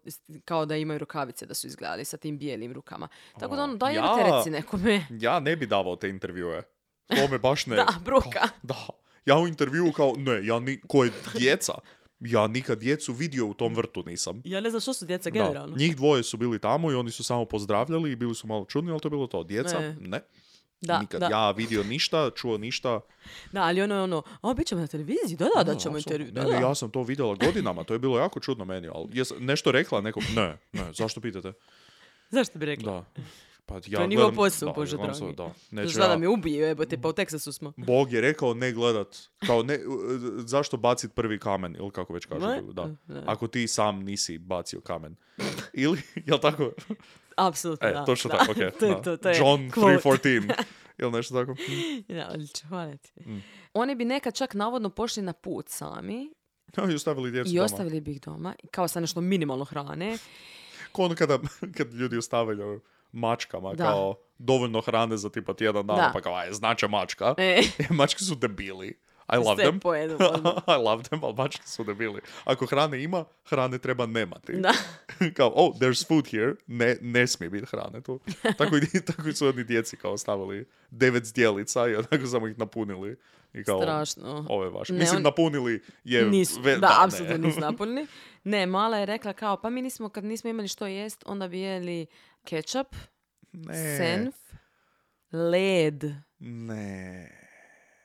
[0.44, 3.08] kao da imaju rukavice, da su izgledali sa tim bijelim rukama.
[3.34, 5.06] Tako da ono, daj Ja- jebote reci nekome.
[5.12, 6.62] Ja ne bi davao te intervjue.
[7.06, 7.76] To me baš ne...
[7.86, 8.48] Da, bruka.
[8.62, 8.86] Da.
[9.26, 11.72] Ja u intervju kao, ne, ja ni, ko je djeca?
[12.20, 14.42] Ja nikad djecu vidio u tom vrtu nisam.
[14.44, 15.66] Ja ne znam što su djeca Da.
[15.76, 18.90] Njih dvoje su bili tamo i oni su samo pozdravljali i bili su malo čudni,
[18.90, 19.44] ali to je bilo to.
[19.44, 19.80] Djeca?
[19.80, 19.96] Ne.
[20.00, 20.20] Ne.
[20.80, 21.26] Da, nikad da.
[21.26, 23.00] ja vidio ništa, čuo ništa.
[23.52, 25.98] Da, ali ono je ono, a bit ćemo na televiziji, da, da, da ćemo apsolutno.
[25.98, 26.66] intervju, da, Ne, da.
[26.66, 30.00] ja sam to vidjela godinama, to je bilo jako čudno meni, ali jes nešto rekla
[30.00, 31.52] nekom, ne, ne, zašto pitate?
[32.30, 32.92] Zašto bi rekla?
[32.92, 33.22] Da.
[33.66, 35.14] Pa ja To je gledam- posao, Bože dragi.
[35.14, 37.72] se- Da, Neću neću da ja- me ubije, jebote, pa u Teksasu smo.
[37.76, 39.78] Bog je rekao ne gledat, kao ne,
[40.38, 42.46] zašto bacit prvi kamen, ili kako već kažu.
[42.46, 42.62] Ne?
[42.64, 42.86] Da.
[43.06, 43.22] Ne.
[43.26, 45.16] Ako ti sam nisi bacio kamen.
[45.74, 46.72] Ili, jel tako?
[47.36, 48.04] Apsolutno, E, da.
[48.04, 48.38] točno da.
[48.38, 48.56] tako, ok.
[48.80, 49.02] to je da.
[49.02, 50.00] to, to je John quote.
[50.02, 50.52] 3.14.
[50.98, 51.54] Ili nešto tako.
[52.08, 53.12] Da, odlično, hvala ti.
[53.20, 53.42] Mm.
[53.74, 56.30] Oni bi nekad čak navodno pošli na put sami
[56.78, 57.64] Ja, I ostavili djecu i doma.
[57.64, 60.18] ostavili bi ih doma, kao sa nešto minimalno hrane.
[60.92, 61.38] Ko ono kada,
[61.76, 62.80] kad ljudi ostavljaju
[63.16, 63.84] mačkama Da.
[63.84, 66.10] kao dovoljno hrane za tipa tjedan dana, Da.
[66.12, 67.34] pa kao, aj, znače mačka.
[67.38, 68.98] E, Mačke su debili.
[69.28, 69.80] I love sve them.
[69.80, 70.52] pojedu odmah.
[70.70, 72.20] I love them, ali mačke su debili.
[72.44, 74.52] Ako hrane ima, hrane treba nemati.
[74.52, 74.72] Da.
[75.36, 78.20] kao, oh, there's food here, ne, ne smije biti hrane tu.
[78.58, 83.16] Tako, i, tako su oni djeci kao stavili devet zdjelica i onako samo ih napunili.
[83.54, 84.46] I kao, Strašno.
[84.48, 84.92] ovo je vaše.
[84.92, 86.24] Ne, Mislim, on- napunili je...
[86.24, 86.94] Nisu, ve- da, ne.
[87.00, 88.06] apsolutno nisu napunili.
[88.44, 91.60] Ne, mala je rekla kao, pa mi nismo, kad nismo imali što jest, onda bi
[91.60, 92.06] jeli
[92.46, 92.94] kečap,
[93.52, 93.96] Ne.
[93.96, 94.34] senf,
[95.32, 96.04] led.
[96.38, 97.30] Ne.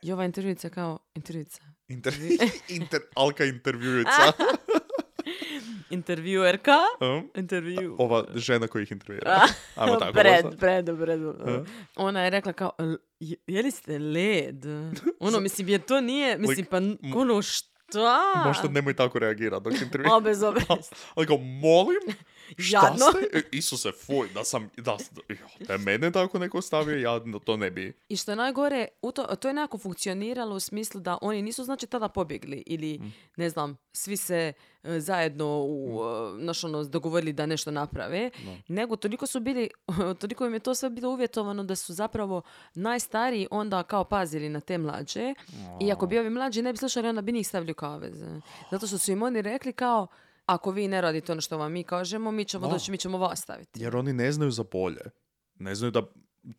[0.01, 2.13] I ova intervjuica kao, intervjuica, Inter,
[2.69, 4.31] inter, alka intervjuica.
[5.89, 7.95] intervjuerka, Um, intervju.
[7.99, 9.41] Ova žena koja ih intervjuira.
[9.75, 10.13] Ajmo tako.
[10.13, 11.19] Pred, pred, pred.
[11.95, 14.65] Ona je rekla kao, "L- je- jeli ste led?
[15.19, 16.77] Ono, mislim, jer to nije, mislim, pa
[17.15, 18.43] ono, šta?
[18.45, 20.15] Možda nemoj tako reagirati dok intervjuira.
[20.15, 20.67] A, bez obres.
[21.15, 22.01] Ali kao, molim?
[22.57, 23.05] Šta Jadno.
[23.11, 23.37] ste?
[23.39, 24.97] E, Isuse, fuj, da sam, da,
[25.67, 27.93] da je mene tako neko stavio, ja to ne bi.
[28.09, 31.63] I što je najgore, u to, to je nekako funkcioniralo u smislu da oni nisu
[31.63, 33.13] znači tada pobjegli ili Mm.
[33.37, 36.01] ne znam, svi se e, zajedno u,
[36.37, 38.29] e, znaš, ono, dogovorili da nešto naprave,
[38.67, 39.69] nego toliko su bili,
[40.21, 42.41] toliko im je to sve bilo uvjetovano da su zapravo
[42.75, 45.33] najstariji onda kao pazili na te mlađe
[45.81, 48.27] i ako bi ovi mlađi ne bi slušali onda bi njih stavili u kaveze.
[48.71, 50.07] Zato što su im oni rekli kao
[50.45, 52.73] ako vi ne radite ono što vam mi kažemo, mi ćemo Da.
[52.73, 53.83] doći, mi ćemo vas staviti.
[53.83, 55.01] Jer oni ne znaju za bolje.
[55.55, 56.01] Ne znaju da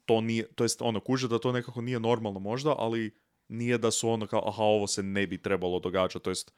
[0.04, 3.18] to nije, to jest ono, kuže da to nekako nije normalno možda, ali
[3.48, 6.52] nije da su ono kao, aha, ovo se ne bi trebalo događati, to jest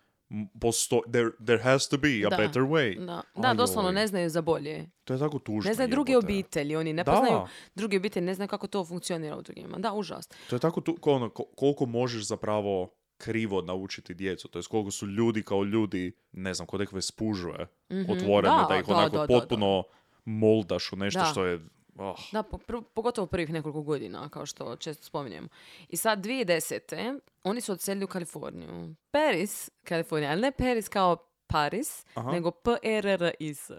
[0.60, 2.37] posto, there, there has to be a Da.
[2.37, 3.06] better way.
[3.06, 4.90] Da, da doslovno ne znaju za bolje.
[5.04, 5.68] To je tako tužno.
[5.68, 6.26] Ne znaju druge jebote.
[6.26, 7.12] obitelji, oni ne Da.
[7.12, 9.78] poznaju druge obitelji, ne znaju kako to funkcionira u drugima.
[9.78, 10.28] Da, užas.
[10.50, 14.48] To je tako tu, ko ono, ko- koliko možeš zapravo krivo naučiti djecu.
[14.48, 17.66] To je koliko su ljudi kao ljudi, ne znam, kod nekakve spužve
[18.09, 19.85] otvorene, Da, da, ih da, onako da, da, potpuno
[20.24, 21.27] moldaš u nešto Da.
[21.27, 21.61] što je...
[21.98, 25.48] Oh, Da, po- pr- pogotovo prvih nekoliko godina, kao što često spominjemo.
[25.88, 27.18] I sad 2010.
[27.44, 28.94] oni su odselili u Kaliforniju.
[29.11, 32.33] Paris, Kalifornija, ali ne Paris kao Paris, Aha.
[32.33, 33.70] nego P-E-R-R-I-S.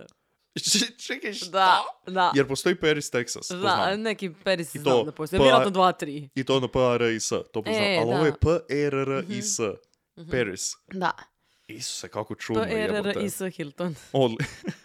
[0.99, 1.49] Čekaj, šta?
[1.49, 2.31] Da, da.
[2.35, 4.01] Jer postoji Paris, Texas, to Da, znam.
[4.01, 5.37] neki Paris I znam to da postoji.
[5.37, 6.29] pa- Vjerojatno dva, tri.
[6.35, 7.73] I to ono P-A-R-I-S, to poznam.
[7.75, 8.25] E, Ali ovo da.
[8.25, 9.59] je P-E-R-R-I-S.
[10.31, 10.71] Paris.
[10.87, 11.11] Da.
[11.67, 13.03] Isuse, kako čudno jebote.
[13.03, 13.95] P-E-R-R-I-S Hilton.
[14.13, 14.45] Odli-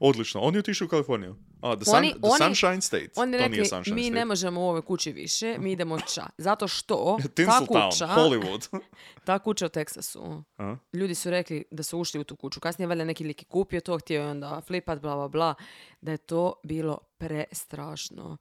[0.00, 0.40] Odlično.
[0.40, 1.36] On je otišao u Kaliforniju.
[1.60, 3.08] A, the, sun, Oni- the oni- Sunshine State.
[3.16, 4.14] Oni to rekli, nije Sunshine mi State.
[4.14, 6.26] ne možemo u ovoj kući više, mi idemo ča.
[6.38, 8.78] Zato što ta kuća, Hollywood.
[9.26, 10.76] ta kuća u Teksasu, A?
[10.92, 12.60] ljudi su rekli da su ušli u tu kuću.
[12.60, 15.54] Kasnije valjda neki lik je kupio to, htio je onda flipat, bla, bla, bla.
[16.00, 18.36] Da je to bilo prestrašno.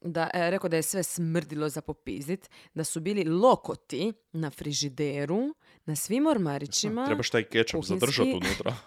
[0.00, 2.50] Da, e, rekao da je sve smrdilo za popizit.
[2.74, 7.06] Da su bili lokoti na frižideru, na svim ormarićima.
[7.06, 8.74] Trebaš taj kečap zadržati unutra.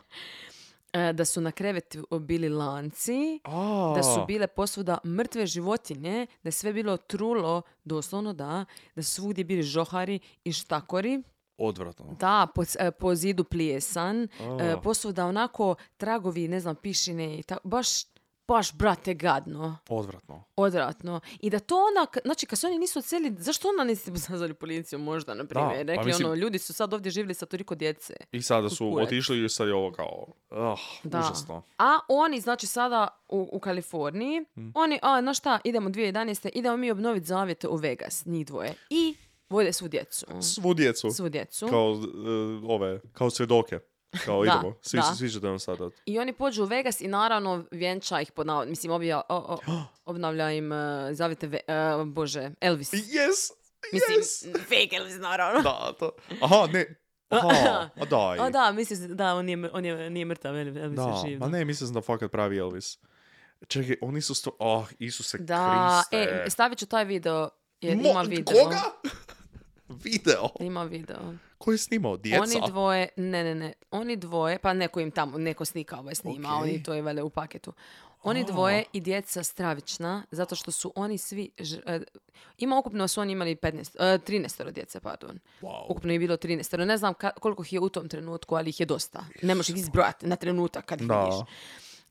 [0.95, 3.39] e, da su na krevetu bili lanci.
[3.43, 9.03] A, da su bile posvuda mrtve životinje, da je sve bilo trulo, doslovno da, da
[9.03, 11.23] su svugdje bili žohari i štakori.
[11.57, 12.15] Odvratno.
[12.19, 14.27] Da, po, e, po zidu plijesan, e,
[14.71, 14.81] A.
[14.83, 17.87] posvuda onako tragovi, ne znam, pišine i tako, baš,
[18.47, 19.77] baš, brate, gadno.
[19.89, 20.43] Odvratno.
[20.55, 21.19] Odvratno.
[21.39, 24.99] I da to ona, znači kad se oni nisu odselili, zašto onda niste pozvali policiju
[24.99, 25.75] možda, na primjer?
[25.77, 28.13] pa Rekli mislim- ono, ljudi su sad ovdje živjeli sa toliko djece.
[28.31, 29.05] I sada su Kurac.
[29.07, 30.25] otišli i sad je ovo kao...
[30.51, 31.19] Ah, Da.
[31.19, 31.63] užasno.
[31.77, 34.71] A oni, znači, sada u, u Kaliforniji, Mm.
[34.75, 36.49] oni, a, znaš šta, idemo 2011.
[36.49, 38.73] idemo mi obnoviti zavjete u Vegas, njih dvoje.
[38.89, 39.15] I
[39.49, 40.25] vode svu djecu.
[40.43, 41.11] Svu djecu.
[41.11, 41.67] Svu djecu.
[41.67, 41.99] Kao uh,
[42.63, 43.79] ove, kao svjedoke.
[44.15, 44.75] Kao Da, idemo.
[44.81, 45.03] Svi, da.
[45.03, 45.89] svi ćete nam sada.
[46.05, 49.57] I oni pođu u Vegas i naravno vjenča ih pod navod, mislim, obja, o, o,
[50.05, 50.77] obnavlja im uh,
[51.11, 51.59] zavjete, Ve-
[51.99, 52.91] uh, bože, Elvis.
[52.91, 53.51] Yes!
[53.93, 54.59] Mislim, yes!
[54.59, 55.61] fake Elvis, naravno.
[55.61, 56.11] Da, to.
[56.41, 56.95] Aha, ne.
[57.29, 58.39] Aha, a daj.
[58.39, 61.39] O da, mislim, da, on, je, mr- on je, nije mrtav, Elvis Da, je živ.
[61.39, 62.97] ma ne, mislim da fakat pravi Elvis.
[63.67, 64.51] Čekaj, oni su sto...
[64.59, 66.43] Oh, Isuse Da, Kriste.
[66.45, 67.49] e, stavit ću taj video,
[67.81, 68.63] jer Mo- ima video.
[68.63, 68.81] Koga?
[70.03, 70.49] Video?
[70.59, 71.17] Ima video.
[71.57, 72.17] Ko je snimao?
[72.17, 72.41] Djeca?
[72.41, 76.49] Oni dvoje, ne, ne, ne, oni dvoje, pa neko im tamo, neko snika ovaj snima,
[76.49, 76.61] Ok.
[76.61, 77.73] oni to je vele u paketu.
[78.23, 81.99] Oni dvoje i djeca stravična, zato što su oni svi, ž- e,
[82.57, 85.39] ima ukupno su oni imali 15, e, 13 djece, pardon.
[85.61, 85.85] Wow.
[85.89, 86.77] Ukupno je bilo 13.
[86.77, 89.25] Ne znam ka- koliko ih je u tom trenutku, ali ih je dosta.
[89.41, 91.23] Ne možeš ih izbrojati na trenutak kad ih Da.
[91.23, 91.39] vidiš.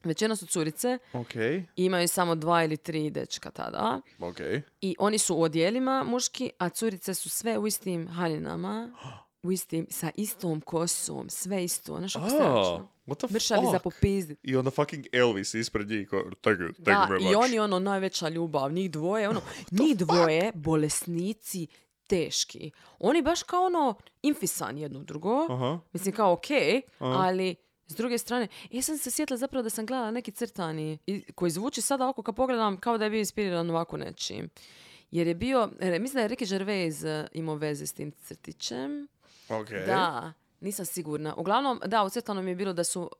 [0.04, 4.00] Većina su curice, Ok, i imaju samo dva ili tri dečka tada.
[4.20, 4.36] ok.
[4.80, 8.90] I oni su u odjelima muški, a curice su sve u istim haljinama,
[9.44, 11.98] u istim, sa istom kosom, sve isto.
[11.98, 12.88] Znaš kako Ah, strašno?
[13.06, 14.38] what the Mršavi za popizdit.
[14.42, 16.08] I onda fucking Elvis ispred njih.
[16.08, 17.32] Ko, thank you, thank Da, you very much.
[17.32, 19.40] i oni ono najveća ljubav, njih dvoje, ono,
[19.80, 21.66] njih dvoje, bolesnici,
[22.06, 22.70] teški.
[22.98, 25.46] Oni baš kao ono, infisan jedno drugo.
[25.50, 25.78] Aha.
[25.92, 27.54] Mislim kao okej, ali
[27.86, 30.98] s druge strane, ja sam se sjetila zapravo da sam gledala neki crtani
[31.34, 34.48] koji zvuči sada ovako kad pogledam kao da je bio inspiriran ovako nečim.
[35.10, 39.08] Jer je bio, e, mislim da je Ricky Gervais e, imao veze s tim crtićem.
[39.50, 39.68] Ok.
[39.86, 41.34] Da, nisam sigurna.
[41.36, 43.10] Uglavnom, da, u crtanom je bilo da su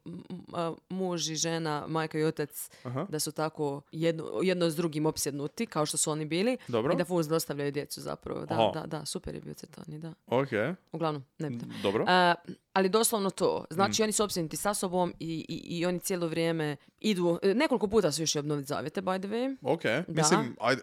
[0.52, 3.06] a, muž i žena, majka i otac, Aha.
[3.08, 6.56] da su tako jedno, jedno s drugim opsjednuti, kao što su oni bili.
[6.68, 6.92] Dobro.
[6.92, 8.46] I da fuz dostavljaju djecu zapravo.
[8.46, 8.70] Da, Aha.
[8.74, 10.12] da, da, super je bio crtani, da.
[10.28, 10.48] Ok,
[10.92, 12.04] Uglavnom, ne bi dobro.
[12.04, 12.34] E,
[12.72, 13.64] ali doslovno to.
[13.70, 14.04] Znači, Mm.
[14.04, 18.12] oni su opsjednuti sa sobom i, i, i oni cijelo vrijeme idu, e, nekoliko puta
[18.12, 19.56] su išli obnoviti zavjete, by the way.
[19.64, 20.82] Ok, mislim, ajde,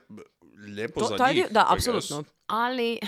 [0.67, 1.45] lijepo To, za taj njih.
[1.51, 2.23] da, apsolutno.
[2.47, 2.99] Ali,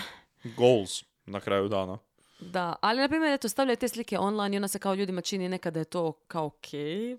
[0.56, 1.98] Goals na kraju dana.
[2.44, 5.48] Da, ali na primjer, eto, stavljaju te slike online i ona se kao ljudima čini
[5.48, 6.66] nekada je to kao ok,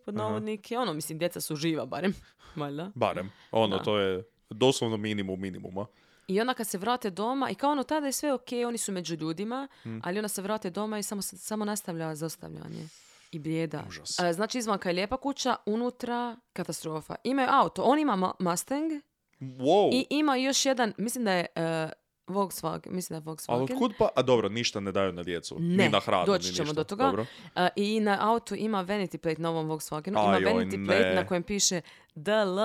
[0.06, 0.78] pod navodnike.
[0.78, 2.14] Ono, mislim, djeca su živa, barem.
[2.56, 2.92] Valjda.
[2.96, 3.32] Barem.
[3.52, 3.84] Ono, Da.
[3.84, 5.86] to je doslovno minimum minimuma.
[6.28, 8.92] I onda kad se vrate doma, i kao ono, tada je sve ok, oni su
[8.92, 10.00] među ljudima, Mm.
[10.04, 12.88] ali onda se vrate doma i samo, samo nastavlja zastavljanje.
[13.32, 13.84] I blijeda.
[13.88, 14.20] Užas.
[14.20, 17.16] E, znači, izvanka je lijepa kuća, unutra katastrofa.
[17.24, 18.92] Imaju auto, on ima Ma- Mustang
[19.40, 19.90] Wow.
[19.94, 21.90] i ima još jedan, mislim da je e,
[22.28, 23.54] Volkswagen, mislim da je Volkswagen.
[23.56, 24.10] Ali otkud pa...
[24.16, 25.56] A dobro, ništa ne daju na djecu.
[25.60, 26.74] Ne, ni na hranu, doći ni ćemo ništa.
[26.76, 27.04] do toga.
[27.04, 27.26] Dobro.
[27.56, 30.20] E, I na autu ima vanity plate na ovom Volkswagenu.
[30.20, 31.16] Ima Ajoj, vanity plate ne.
[31.16, 31.82] na kojem piše
[32.16, 32.60] DL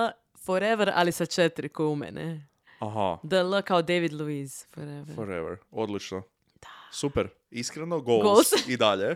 [0.45, 2.47] forever, ali sa četiri ko u mene.
[2.79, 5.15] Aha, DL kao David Luiz forever.
[5.15, 5.57] forever.
[5.71, 6.21] Odlično.
[6.91, 7.27] Super.
[7.51, 8.23] Iskreno, goals.
[8.23, 8.47] Goals.
[8.73, 9.15] I dalje.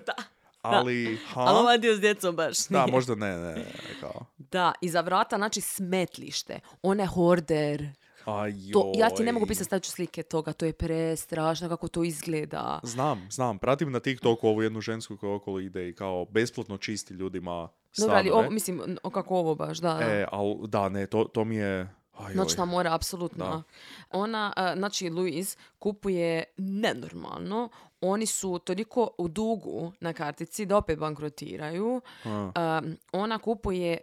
[0.62, 1.41] Ali, ha?
[1.41, 2.91] Ali ovaj dio s djecom baš Da, nije.
[2.91, 3.65] možda ne, ne, ne,
[4.01, 4.25] kao.
[4.38, 6.60] Da, iza vrata, znači smetlište.
[6.81, 7.88] One horder.
[8.73, 10.53] To, ja ti ne mogu pisati, stavit ću slike toga.
[10.53, 12.79] To je prestrašno kako to izgleda.
[12.83, 13.59] Znam, znam.
[13.59, 18.15] Pratim na TikToku ovu jednu žensku koja okolo ide i kao besplatno čisti ljudima Dobro,
[18.15, 19.99] ali ovo, mislim, o, kako ovo baš, da.
[20.01, 21.89] E, ali da, ne, to, to mi je...
[22.17, 22.35] Ajoj.
[22.35, 23.45] Noćna mora, apsolutno.
[23.45, 23.63] Da.
[24.11, 27.69] Ona, znači, Louise kupuje nenormalno.
[28.01, 32.01] Oni su toliko u dugu na kartici da opet bankrotiraju.
[32.25, 32.81] A.
[33.11, 33.97] Ona kupuje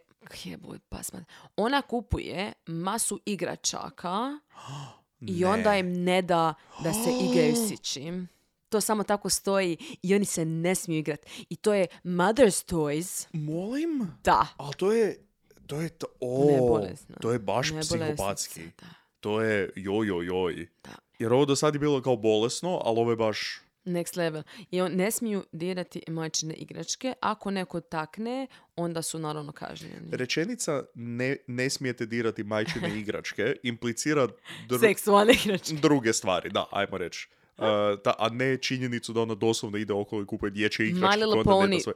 [0.44, 1.22] jeboj, pasmat.
[1.56, 4.38] Ona kupuje masu igračaka
[5.20, 6.54] i onda im ne da
[6.84, 8.28] da se igraju s ičim.
[8.68, 11.46] to samo tako stoji i oni se ne smiju igrati.
[11.48, 13.26] I to je Mother's Toys.
[13.32, 14.06] Molim?
[14.24, 14.46] Da.
[14.56, 15.26] Ali to je...
[15.66, 16.06] To je to...
[16.20, 16.80] O,
[17.20, 18.60] to je baš psihopatski.
[18.80, 18.86] Da.
[19.20, 20.68] To je joj, joj, joj.
[20.84, 20.90] Da.
[21.18, 23.60] Jer ovo do sad je bilo kao bolesno, ali ovo je baš...
[23.84, 24.42] Next level.
[24.70, 27.14] I on ne smiju dirati majčine igračke.
[27.20, 30.08] Ako neko takne, onda su naravno kažnjeni.
[30.12, 34.28] Rečenica ne, ne smijete dirati majčine igračke implicira
[34.68, 35.74] dru- Seksualne igračke.
[35.74, 37.28] druge stvari, da, ajmo reći.
[37.58, 37.64] Uh,
[38.04, 41.06] ta, a ne činjenicu da ona doslovno ide okolo i kupuje dječje igračke.
[41.20, 41.82] My Little Pony.
[41.82, 41.92] sve.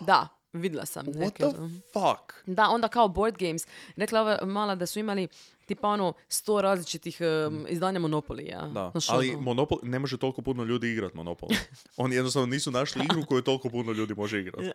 [0.00, 1.06] Da, vidjela sam.
[1.06, 1.58] What neke the
[1.92, 2.32] fuck?
[2.46, 3.62] Da, onda kao board games.
[3.96, 5.28] Rekla ova mala da su imali
[5.66, 8.62] tipa ono sto različitih um, izdanja Monopolija.
[8.62, 9.40] Da, Znaš, ali ono.
[9.40, 11.48] Monopol, ne može toliko puno ljudi igrat Monopol.
[11.96, 14.70] Oni jednostavno nisu našli igru koju toliko puno ljudi može igrati.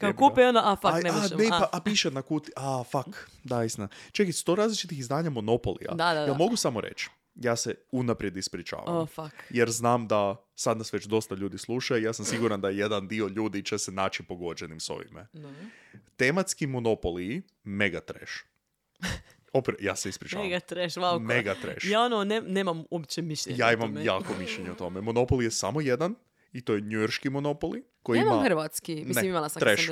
[0.00, 1.42] Kao kupe ono, a fuck, a, ne a, možemo.
[1.42, 1.58] ne, a.
[1.58, 3.88] pa, a piše na kuti, a fuck, da, istina.
[4.12, 5.94] Čekaj, sto različitih izdanja Monopolija.
[5.94, 6.34] Da, da, da.
[6.34, 8.96] mogu samo reći, ja se unaprijed ispričavam.
[8.96, 9.34] Oh, fuck.
[9.50, 13.08] Jer znam da sad nas već dosta ljudi sluša i ja sam siguran da jedan
[13.08, 15.26] dio ljudi će se naći pogođenim s ovime.
[16.16, 18.32] Tematski monopoliji, mega trash.
[19.52, 20.46] Opre, ja se ispričavam.
[20.46, 21.20] Mega trash, wow.
[21.20, 21.86] Mega trash.
[21.86, 23.58] Ja ono, ne, nemam uopće mišljenja.
[23.58, 24.04] Ja o imam tome.
[24.04, 25.00] jako mišljenje o tome.
[25.00, 26.14] Monopoli je samo jedan
[26.52, 28.94] i to je njujorški monopoli koji Nemam ima hrvatski.
[28.96, 29.82] Mislim, Ne, imala sam trash.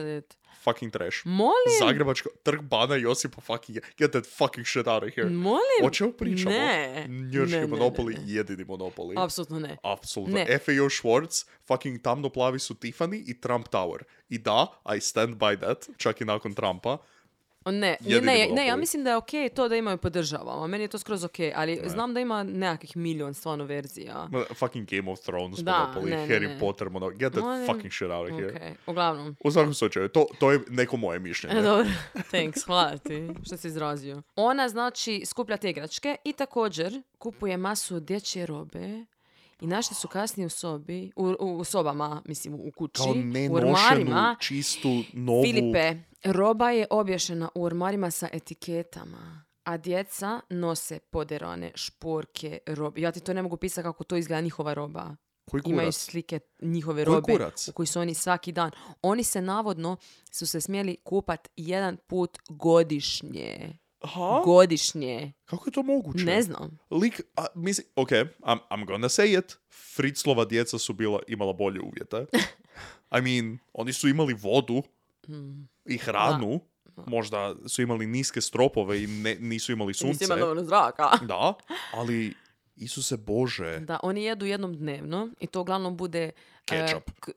[0.63, 1.17] fucking trash.
[1.25, 1.79] Molim?
[1.81, 5.29] Zagrebačka, trg bana Josipa fucking, get that fucking shit out of here.
[5.31, 5.81] Molim?
[5.83, 6.51] O čemu pričamo?
[6.51, 7.07] Ne.
[7.09, 8.27] Njujorški Ne, ne, monopoli ne, ne.
[8.27, 9.15] jedini monopoli.
[9.19, 9.77] Apsolutno ne.
[9.85, 10.35] Apsolutno.
[10.35, 10.59] Ne.
[10.59, 14.03] FAO Schwartz, fucking tamno plavi su Tiffany i Trump Tower.
[14.29, 16.99] I da, I stand by that, čak i nakon Trumpa.
[17.65, 20.67] Ne, Jedini ne, ne, ja mislim da je ok to da imaju podržavama.
[20.67, 24.29] Meni je to skroz ok, ali znam da ima nekakvih milion stvarno verzija.
[24.31, 26.59] Ma, Fucking Game of Thrones Da, monopoli, ne, ne, Harry ne.
[26.61, 27.19] Potter monopoli.
[27.19, 27.67] Get that Molim.
[27.67, 28.53] fucking shit out of here.
[28.73, 29.37] Ok, uglavnom.
[29.45, 31.63] U svakom slučaju, to, to je neko moje E, mišljenje.
[31.63, 31.87] Dobro,
[32.31, 34.23] thanks, hvala ti što si izrazio.
[34.37, 39.05] Ona znači skuplja te igračke i također kupuje masu dječje robe
[39.61, 43.15] i našli su kasnije u sobi, u, u, sobama, mislim u kući, Kao
[43.51, 44.37] u ormarima.
[44.41, 45.43] čistu, novu...
[45.45, 45.95] Filipe,
[46.25, 49.45] roba je obješena u ormarima sa etiketama.
[49.65, 53.01] A djeca nose poderane šporke, robe.
[53.01, 55.17] Ja ti to ne mogu pisati kako to izgleda njihova roba.
[55.51, 55.95] Koji Imaju kurac?
[55.95, 57.69] slike njihove Koji robe kurac?
[57.69, 58.71] u koji su oni svaki dan.
[59.03, 59.97] Oni se navodno
[60.31, 63.79] su se smjeli kupat jedan put godišnje.
[64.01, 65.33] Aha, Godišnje.
[65.45, 66.25] kako je to moguće?
[66.25, 66.79] Ne znam.
[66.91, 68.29] Lik, a, mislim, ok, I'm,
[68.71, 69.57] I'm gonna say it.
[69.95, 72.27] Fritzlova djeca su bila, imala bolje uvjete.
[73.19, 74.83] I mean, oni su imali vodu
[75.87, 76.61] i hranu.
[77.07, 80.09] Možda su imali niske stropove i ne, nisu imali sunce.
[80.09, 81.11] Nisi ima dovoljno zraka.
[81.23, 81.55] Da,
[81.93, 82.35] ali
[82.77, 86.31] Isuse Bože, Da, oni jedu jednom dnevno i to uglavnom bude
[86.65, 87.11] Ketchup.
[87.21, 87.31] k-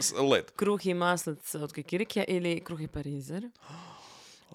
[0.00, 0.44] s- led.
[0.50, 3.48] kruh i maslac od kikirike ili kruh i parizer.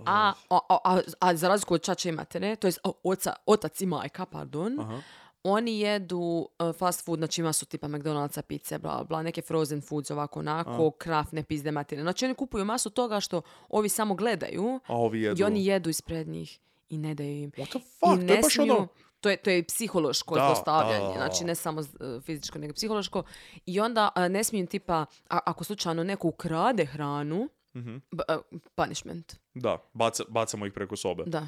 [0.05, 3.81] A, a, a, a, a za razliku od čače i matere, to o, oca, otac
[3.81, 5.01] i majka, pardon, Aha.
[5.43, 6.17] oni jedu
[6.59, 10.39] uh, fast food, znači ima su tipa McDonald'sa, pice, bla, bla, neke frozen foods, ovako,
[10.39, 12.03] onako, krafne pizde materine.
[12.03, 15.41] Znači oni kupuju masu toga što ovi samo gledaju A ovi jedu.
[15.41, 17.51] i oni jedu ispred njih i ne daju im.
[17.51, 18.87] What the I fuck, to ne je baš smiju- ono...
[19.21, 21.87] to je, to je psihološko Da, zlostavljanje, znači ne samo uh,
[22.23, 23.23] fizičko, nego psihološko.
[23.65, 24.93] I onda uh, ne smiju tipa,
[25.29, 27.97] a, ako slučajno neko ukrade hranu, Mhm.
[28.11, 31.23] b- uh, punishment, Da, baca, bacamo ih preko sobe.
[31.25, 31.47] da.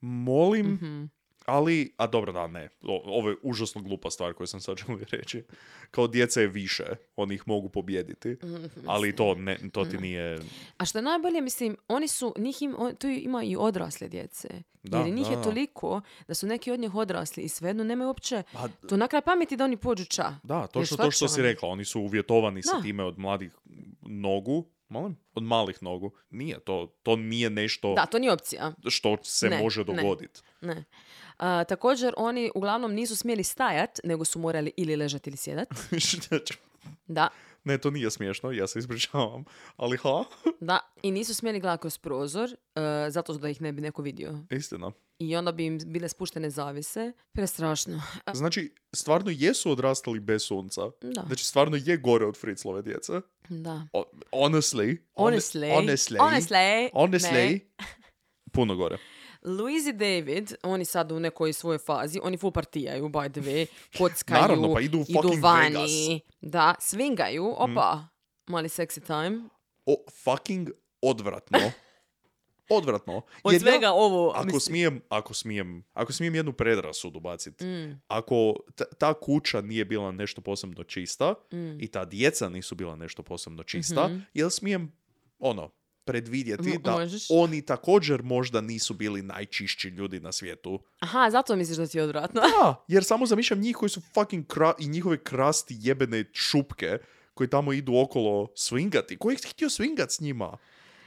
[0.00, 1.04] Molim, Mhm.
[1.46, 2.68] ali, a dobro da, ne.
[2.82, 5.44] O- Ovo je užasno glupa stvar koju sam sad želio reći.
[5.90, 6.84] Kao djeca je više,
[7.16, 10.38] oni ih mogu pobijediti, Mhm, ali to, ne, to ti nije...
[10.78, 14.48] A što je najbolje, mislim, oni su, njih im, on- tu ima i odrasle djece.
[14.82, 18.08] Da, Jer njih da, je toliko da su neki od njih odrasli i svejedno nemaju
[18.08, 20.34] uopće Pa, to na kraj pameti da oni pođu ča.
[20.42, 21.68] da, točno šta to što si rekla.
[21.68, 23.52] Oni su uvjetovani sa time od mladih
[24.02, 24.64] nogu.
[24.88, 25.16] Molim?
[25.34, 26.10] Od malih nogu.
[26.30, 28.72] Nije, to, to nije nešto Da, to nije opcija.
[28.88, 29.84] što se Ne, može ne.
[29.84, 30.40] dogoditi.
[30.60, 30.84] Ne.
[31.38, 35.68] A, također, oni uglavnom nisu smjeli stajat, nego su morali ili ležati ili sjedat.
[37.06, 37.28] Da,
[37.64, 39.44] ne, to nije smiješno, ja se ispričavam.
[39.76, 40.24] Ali ha,
[40.60, 40.78] da.
[41.02, 42.80] I nisu smjeli gledati kroz prozor, e,
[43.10, 44.38] zato da ih ne bi neko vidio.
[44.50, 44.90] istina.
[45.18, 47.12] I onda bi im bile spuštene zavise.
[47.32, 48.02] Prestrašno.
[48.34, 50.80] Znači, stvarno jesu odrastali bez sunca.
[51.00, 51.22] Da.
[51.26, 53.12] Znači, stvarno je gore od Fritzlove djece.
[53.48, 53.86] da.
[53.92, 54.96] O- honestly.
[55.14, 55.74] Honestly.
[55.74, 56.18] Honestly.
[56.18, 56.90] Honestly.
[56.92, 57.32] Honestly.
[57.32, 57.60] Ne.
[58.52, 58.98] Puno gore.
[59.42, 63.66] Louise i David, oni sad u nekoj svojoj fazi, oni full partijaju, by the way,
[63.98, 65.90] kockaju, Naravno, pa idu u fucking vani, Vegas.
[66.40, 68.04] da, swingaju, opa,
[68.46, 69.48] mali sexy time.
[69.86, 70.70] O, fucking
[71.02, 71.58] odvratno.
[72.68, 73.22] Odvratno.
[73.42, 77.64] Od Jer ja- svega ovo, Ako mislim- smijem, ako smijem, ako smijem jednu predrasudu baciti.
[77.64, 81.80] Mm, Ako ta, ta kuća nije bila nešto posebno čista mm.
[81.80, 84.18] i ta djeca nisu bila nešto posebno čista, Mhm.
[84.34, 84.92] jel smijem,
[85.38, 85.70] ono,
[86.04, 87.26] predvidjeti Mo- da možeš.
[87.30, 90.80] oni također možda nisu bili najčišći ljudi na svijetu.
[90.98, 92.40] Aha, zato misliš da ti je odvratno.
[92.40, 96.98] Da, jer samo zamišljam njih koji su fucking kra- i njihove krasti jebene šupke
[97.34, 99.18] koji tamo idu okolo swingati.
[99.18, 100.56] Ko je htio swingat s njima?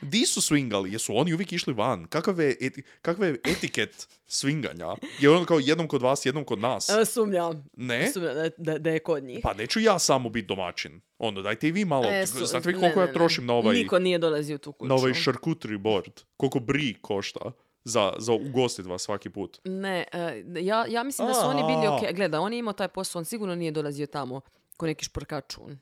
[0.01, 0.87] Di su swingali?
[0.87, 2.07] Jesu oni uvijek išli van?
[2.07, 4.95] Kakav je, eti- kakav je etiket swinganja?
[5.19, 6.89] Je on kao jednom kod vas, jednom kod nas?
[6.89, 7.65] E, Sumnjam.
[7.73, 8.11] Ne?
[8.11, 9.39] Sumnjam da, da, da je kod njih.
[9.43, 11.01] Pa neću ja samo biti domaćin.
[11.17, 12.05] Ono, dajte i vi malo.
[12.05, 13.13] E, su- Znate vi koliko ne, ja ne.
[13.13, 14.87] trošim na ovaj, Niko nije dolazio tu kuću.
[14.87, 16.11] na ovaj charcuterie board?
[16.37, 17.51] Koliko bri košta
[17.83, 19.59] za, za ugostit vas svaki put?
[19.63, 21.95] Ne, e, ja, ja mislim da su oni bili A.
[21.95, 22.15] ok.
[22.15, 24.41] Gleda, on je imao taj posao, on sigurno nije dolazio tamo
[24.77, 25.79] ko neki šporkačun.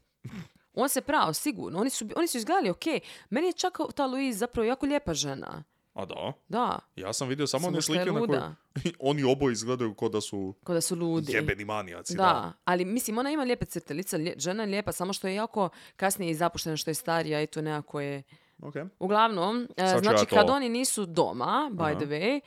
[0.78, 1.80] On se pravo, sigurno.
[1.80, 2.84] Oni su, oni su izgledali ok.
[3.30, 5.64] Meni je čak ta Louise zapravo jako lijepa žena.
[5.94, 6.34] A da?
[6.48, 8.42] Da, Ja sam vidio samo one slike na koje
[9.00, 11.32] oni oboje izgledaju kao da su kao da su ludi.
[11.34, 12.16] jebeni manijaci.
[12.16, 15.36] Da, ali mislim, ona ima lijepe crte lica, lije- žena je lijepa, samo što je
[15.36, 18.24] jako kasnije i zapuštena, što je starija i to nekako je...
[18.62, 18.74] Ok.
[19.00, 21.96] Uglavnom, e, Sad znači ja kad oni nisu doma, by Aha.
[21.96, 22.40] the way,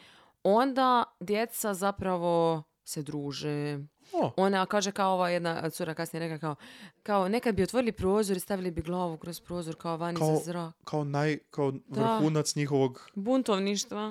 [0.42, 3.78] onda djeca zapravo se druže.
[4.12, 6.54] O, Ona kaže kao ova jedna cura kasnije rekla kao,
[7.02, 10.42] kao nekad bi otvorili prozor i stavili bi glavu kroz prozor kao vani Kao- za
[10.42, 10.74] zrak.
[10.84, 12.14] kao naj, kao Da.
[12.14, 14.10] vrhunac njihovog, Buntovništva.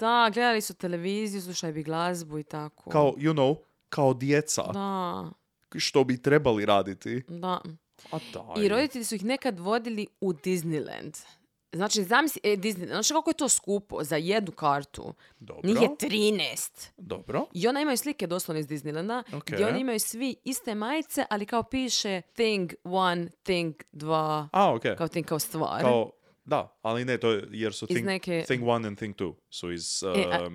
[0.00, 2.90] Da, gledali su televiziju, slušali bi glazbu i tako.
[2.90, 3.56] kao, you know,
[3.88, 5.30] kao djeca, Da,
[5.76, 7.22] što bi trebali raditi.
[7.28, 7.60] da.
[8.12, 8.18] A.
[8.58, 11.24] I roditelji su ih nekad vodili u Disneyland.
[11.72, 15.14] Znači, zamisli, e, Disneyland, znači kako je to skupo za jednu kartu?
[15.38, 16.90] Dobro, Njih je 13.
[16.96, 17.46] dobro.
[17.52, 19.44] I ona imaju slike doslovno iz Disneylanda, Ok.
[19.44, 24.82] gdje oni imaju svi iste majice, ali kao piše thing one, thing dva, A, ok.
[24.98, 25.80] kao thing kao stvar.
[25.80, 26.10] Kao,
[26.44, 29.72] da, ali ne, to je, jer su thing, neke- thing one and thing two su
[29.72, 30.48] iz, E, a-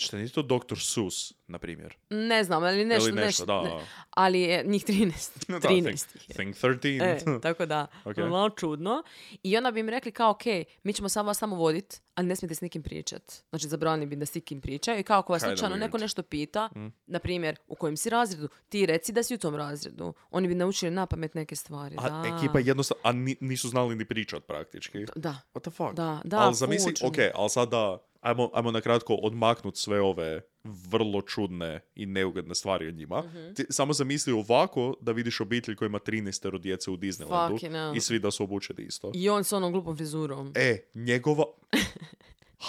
[0.00, 0.76] što nije to Dr.
[0.76, 1.96] Seuss, na primjer.
[2.10, 3.62] Ne znam, ali nešto, Ili nešto, da.
[3.62, 3.70] ne-
[4.10, 5.30] ali je njih 13.
[5.50, 5.86] Da, 13 thing,
[6.16, 6.34] ih je.
[6.34, 7.36] thing 13.
[7.36, 8.16] E, tako da, Ok.
[8.16, 9.02] malo čudno.
[9.42, 10.42] I onda bi im rekli kao, ok,
[10.82, 13.22] mi ćemo samo vas samo vodit, ali ne smijete s nikim pričat.
[13.50, 15.00] Znači, zabranili bi da s nikim pričaju.
[15.00, 15.96] I kao ako vas slučajno neko.
[15.96, 16.00] Mm.
[16.00, 16.68] nešto pita,
[17.06, 20.14] na primjer, u kojem si razredu, ti reci da si u tom razredu.
[20.30, 21.96] Oni bi naučili na pamet neke stvari.
[21.98, 22.36] A da.
[22.36, 24.98] ekipa jednostavno, a ni- nisu znali ni pričat praktički.
[25.16, 25.92] Da, What the fuck?
[25.92, 31.22] Da, da, Ali zamisli, ok, ali sada ajmo, ajmo na kratko odmaknut sve ove vrlo
[31.22, 33.22] čudne i neugodne stvari o njima.
[33.22, 33.54] Mhm.
[33.54, 38.18] Ti samo zamisli ovako da vidiš obitelj koja ima 13 djece u Disneylandu i svi
[38.18, 39.12] da su obučeni isto.
[39.14, 40.52] I on s onom glupom frizurom.
[40.54, 41.44] E, njegova...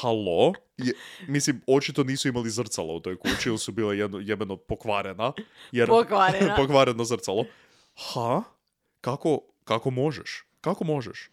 [0.01, 0.53] Halo?
[0.77, 0.93] Je,
[1.27, 5.33] mislim, očito nisu imali zrcalo u toj kući ili su bile jedno, jebeno pokvarena.
[5.71, 6.55] Jer, Pokvarena.
[6.59, 7.45] pokvareno zrcalo.
[7.95, 8.43] Ha?
[9.01, 10.45] Kako, kako možeš?
[10.61, 11.31] Kako možeš?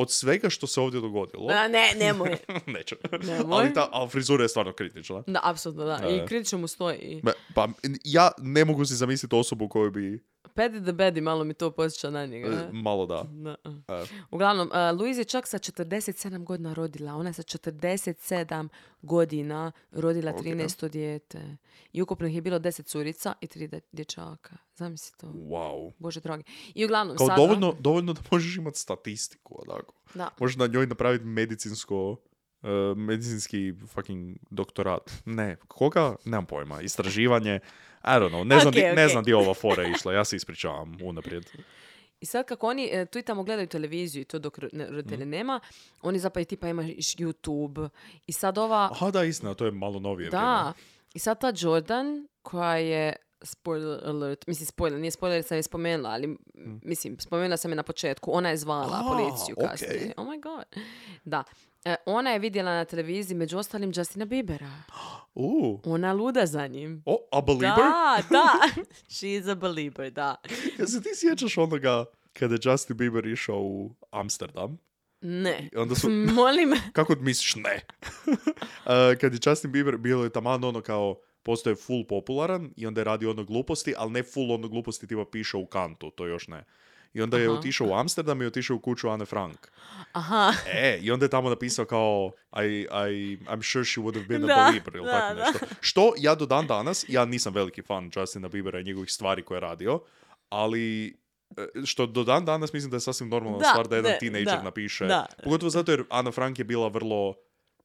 [0.00, 1.48] Od svega što se ovdje dogodilo...
[1.50, 2.36] A, ne, nemoj.
[2.76, 2.94] Neću.
[3.22, 3.58] Nemoj.
[3.58, 5.22] Ali ta ali frizura je stvarno kritična.
[5.26, 6.08] Da, apsolutno da.
[6.08, 7.22] I kritično mu stoji.
[7.54, 7.68] Pa
[8.04, 10.24] ja ne mogu si zamisliti osobu koju bi...
[10.58, 12.48] Paddy the Baddy malo mi to posjeća na njega.
[12.48, 13.24] e, Malo da.
[13.24, 13.56] Da.
[13.88, 14.06] E.
[14.30, 17.14] Uglavnom, uh, Louise je čak sa 47 godina rodila.
[17.14, 18.68] Ona je sa 47
[19.02, 20.40] godina rodila Ok.
[20.40, 21.56] 13 dijete.
[21.92, 24.56] I ukupno ih je bilo 10 curica i 3 de- dječaka.
[24.76, 25.26] Zamisli to.
[25.26, 25.92] Wow.
[25.98, 26.42] Bože dragi.
[26.74, 27.36] I uglavnom Kao sada...
[27.36, 29.94] dovoljno, dovoljno da možeš imati statistiku, onako.
[30.14, 30.28] Da.
[30.40, 32.16] Možeš na njoj napraviti medicinsko,
[32.62, 35.10] e, medicinski fucking doktorat.
[35.24, 36.14] Ne, koga?
[36.24, 36.80] Nemam pojma.
[36.80, 37.60] Istraživanje.
[38.04, 38.44] I don't know.
[38.44, 39.10] Ne znam, Ok, di, ne ok.
[39.10, 40.12] znam di ova fora išla.
[40.12, 41.44] Ja se ispričavam unaprijed.
[42.20, 44.86] I sad kako oni e, tu i tamo gledaju televiziju i to dok ro- ne-
[44.86, 45.30] roditelja Mhm.
[45.30, 45.60] nema,
[46.02, 47.88] oni zapravo tipa imaju YouTube.
[48.26, 48.88] I sad ova...
[48.92, 50.72] Aha, da, istina, to je malo novije Da.
[51.14, 55.62] I sad ta Jordan, koja je spoiler alert, mislim spoiler, nije spoiler jer sam je
[55.62, 56.38] spomenula, ali m,
[56.82, 59.06] mislim, spomenula sam je na početku, ona je zvala Mm.
[59.06, 60.12] A, policiju kasnije.
[60.16, 60.64] Oh my god.
[61.24, 61.44] Da.
[61.88, 64.70] E, ona je vidjela na televiziji među ostalim Justina Biebera.
[65.34, 65.80] Uh.
[65.84, 67.02] Ona luda za njim.
[67.06, 67.76] O, a believer?
[67.76, 68.82] Da, da.
[69.08, 70.36] She's a believer, da.
[70.78, 74.78] Jel se ti sjećaš onoga kada je Justin Bieber išao u Amsterdam?
[75.20, 75.68] Ne.
[75.72, 76.74] I onda su, Molim.
[76.92, 77.80] kako misliš ne?
[78.26, 83.00] Uh, kad je Justin Bieber, bilo je taman ono kao, postoje full popularan i onda
[83.00, 86.48] je radio ono gluposti, ali ne full ono gluposti tipa piše u kantu, to još
[86.48, 86.64] ne.
[87.14, 87.58] I onda je Aha.
[87.58, 89.68] otišao u Amsterdam i otišao u kuću Anne Frank.
[90.12, 90.52] Aha.
[90.72, 92.66] E, i onda je tamo napisao kao I,
[93.10, 95.44] I, I'm sure she would have been a Da, believer ili da, tako da.
[95.50, 95.66] nešto.
[95.80, 99.56] Što ja do dan danas, ja nisam veliki fan Justina Biebera i njegovih stvari koje
[99.56, 100.00] je radio,
[100.48, 101.06] ali
[101.56, 104.18] e, što do dan danas mislim da je sasvim normalna Da, stvar da jedan da,
[104.18, 105.06] teenager da, napiše.
[105.06, 105.26] da.
[105.44, 107.34] Pogotovo zato jer Anna Frank je bila vrlo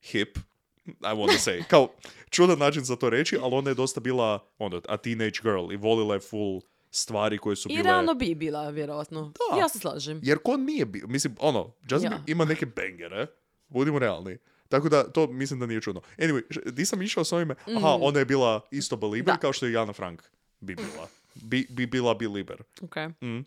[0.02, 0.38] hip,
[0.86, 1.64] I want to say.
[1.68, 1.88] Kao,
[2.30, 5.78] čudan način za to reći, ali ona je dosta bila ono, a teenage girl i
[5.78, 6.62] volila je full
[6.94, 7.84] stvari koje su I bile...
[7.84, 9.22] realno bi bila, vjerojatno.
[9.52, 9.60] Da.
[9.60, 10.20] Ja se slažem.
[10.24, 12.20] Jer ko nije bio, mislim, ono, Justin Ja.
[12.28, 13.28] Ima neke bangere,
[13.68, 14.38] budimo realni.
[14.70, 16.02] Tako da, to mislim da nije čudno.
[16.18, 16.42] Anyway,
[16.72, 17.56] di sam išao s ovime?
[17.68, 19.36] Aha, ona je bila isto believer Mm.
[19.36, 19.38] Da.
[19.38, 20.22] kao što je Jana Frank
[20.60, 21.08] bi bila.
[21.36, 22.64] bi, bi bila bi liber.
[22.82, 22.96] Ok.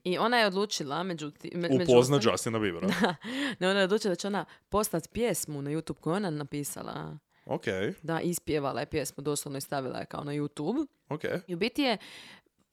[0.04, 1.50] I ona je odlučila, međutim...
[1.54, 2.88] me- među Upozna ostalim- Justina Biebera.
[3.60, 7.18] Ne, ona je odlučila da će ona postati pjesmu na YouTube koju je ona napisala.
[7.46, 7.64] ok,
[8.02, 10.86] Da, ispjevala je pjesmu, doslovno i stavila je kao na YouTube.
[11.08, 11.22] ok.
[11.46, 11.98] I u biti je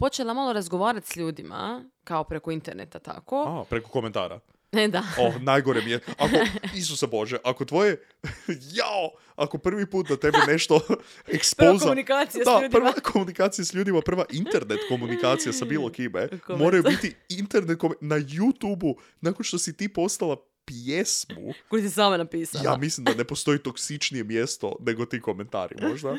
[0.03, 3.43] počela malo razgovarati s ljudima, kao preko interneta, tako.
[3.47, 4.39] A, preko komentara.
[4.71, 5.03] Ne, da.
[5.19, 5.99] O, najgore mi je.
[6.17, 6.35] Ako,
[6.79, 8.01] Isuse Bože, ako tvoje,
[8.77, 10.79] jao, ako prvi put da tebe nešto
[11.27, 11.79] ekspoza...
[11.79, 12.69] komunikacija s da, ljudima.
[12.71, 16.57] prva komunikacija s ljudima, prva internet komunikacija sa bilo kime, Komentar.
[16.57, 20.35] moraju biti internet kom- na YouTube-u, nakon što si ti postala
[20.65, 22.63] pjesmu, Koju si sama napisala.
[22.63, 26.17] ja mislim da ne postoji toksičnije mjesto nego ti komentari, možda.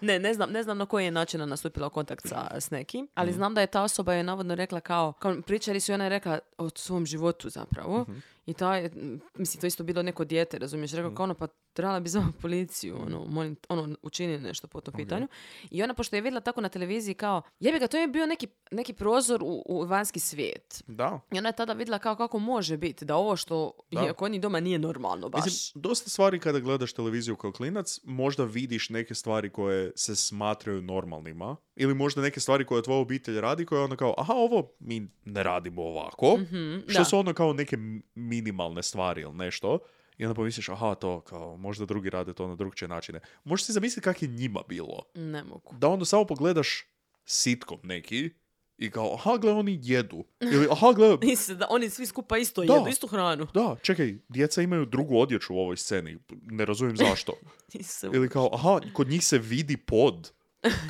[0.00, 3.08] Ne, ne znam, ne znam na koji je način ona nastupila kontakt sa, s nekim,
[3.14, 3.36] ali Mhm.
[3.36, 6.10] znam da je ta osoba je navodno rekla kao, kao pričali su i ona je
[6.10, 8.02] rekla o svom životu zapravo.
[8.02, 8.18] Mhm.
[8.46, 8.90] I ta je,
[9.34, 11.46] mislim, to isto bilo neko dijete, razumiješ, rekao kao ono, pa
[11.76, 15.28] trebala bi zvati policiju, ono, molim, ono, učini nešto po tom pitanju.
[15.70, 18.46] I ona, pošto je vidjela tako na televiziji kao, jebi ga, to je bio neki,
[18.70, 20.82] neki prozor u, u vanjski svijet.
[20.86, 21.20] Da.
[21.32, 24.00] I ona je tada vidjela kao kako može biti, da ovo što Da.
[24.00, 25.44] je kod njih doma nije normalno baš.
[25.44, 30.82] Mislim, dosta stvari kada gledaš televiziju kao klinac, možda vidiš neke stvari koje se smatraju
[30.82, 31.56] normalnima.
[31.76, 35.08] Ili možda neke stvari koje tvoja obitelj radi, koje je ono kao, aha, ovo mi
[35.24, 36.26] ne radimo ovako.
[36.26, 37.04] što Mhm, da.
[37.04, 37.76] su ono kao neke
[38.14, 39.78] minimalne stvari ili nešto.
[40.18, 43.20] I onda pomisliš, aha, to kao, možda drugi rade to na drugčije načine.
[43.44, 45.02] Možeš si zamisliti kak je njima bilo.
[45.14, 45.74] Ne mogu.
[45.78, 46.84] Da onda samo pogledaš
[47.24, 48.30] sitkom neki
[48.78, 50.24] i kao, aha, gle, oni jedu.
[50.40, 51.16] Ili, aha, gle,
[51.58, 52.74] da oni svi skupa isto Da.
[52.74, 53.46] jedu, istu hranu.
[53.54, 56.18] da, čekaj, djeca imaju drugu odjeću u ovoj sceni.
[56.42, 57.32] Ne razumijem zašto.
[58.14, 60.32] Ili kao, aha, kod njih se vidi pod.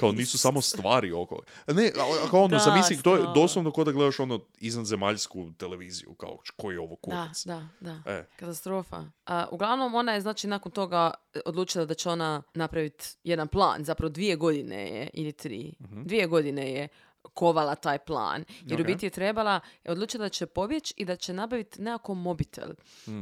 [0.00, 1.42] Kao nisu samo stvari oko.
[1.68, 5.52] Ne, a- a kao ono, Da, zamisli, to je doslovno kao da gledaš ono iznadzemaljsku
[5.52, 7.44] televiziju, kao koji je ovo Da, kurac.
[7.44, 8.02] da, da.
[8.06, 8.26] E.
[8.36, 9.04] Katastrofa.
[9.26, 13.84] A, uglavnom, ona je znači nakon toga e, odlučila da će ona napraviti jedan plan.
[13.84, 16.88] Zapravo dvije godine je, ili tri, dvije godine je
[17.26, 18.44] kovala taj plan.
[18.60, 18.86] Jer u Ok.
[18.86, 22.68] biti je trebala, je odlučila da će pobjeći i da će nabaviti nekako mobitel.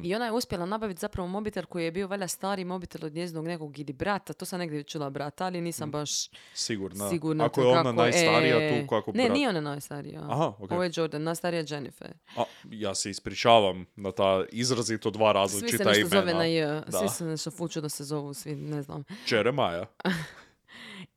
[0.03, 3.47] I ona je uspjela nabaviti zapravo mobitel koji je bio valjda stari mobitel od njezinog
[3.47, 4.33] nekog ili brata.
[4.33, 6.11] To sam negdje čula brata, ali nisam baš
[6.55, 7.11] Sigurno.
[7.11, 7.45] sigurna.
[7.45, 10.21] Ako je ona kako- najstarija e, tu, kako Ne, brat- nije ona najstarija.
[10.23, 10.71] Aha, ok.
[10.71, 12.13] Ovo je Jordan, najstarija je Jennifer.
[12.37, 16.21] A, ja se ispričavam na ta izrazito dva Svi se različita nešto imena.
[16.21, 16.67] zove na J.
[16.83, 16.99] Da.
[16.99, 19.05] Svi se nešto ful čudno se zovu, svi, ne znam.
[19.29, 19.87] Jeremiah.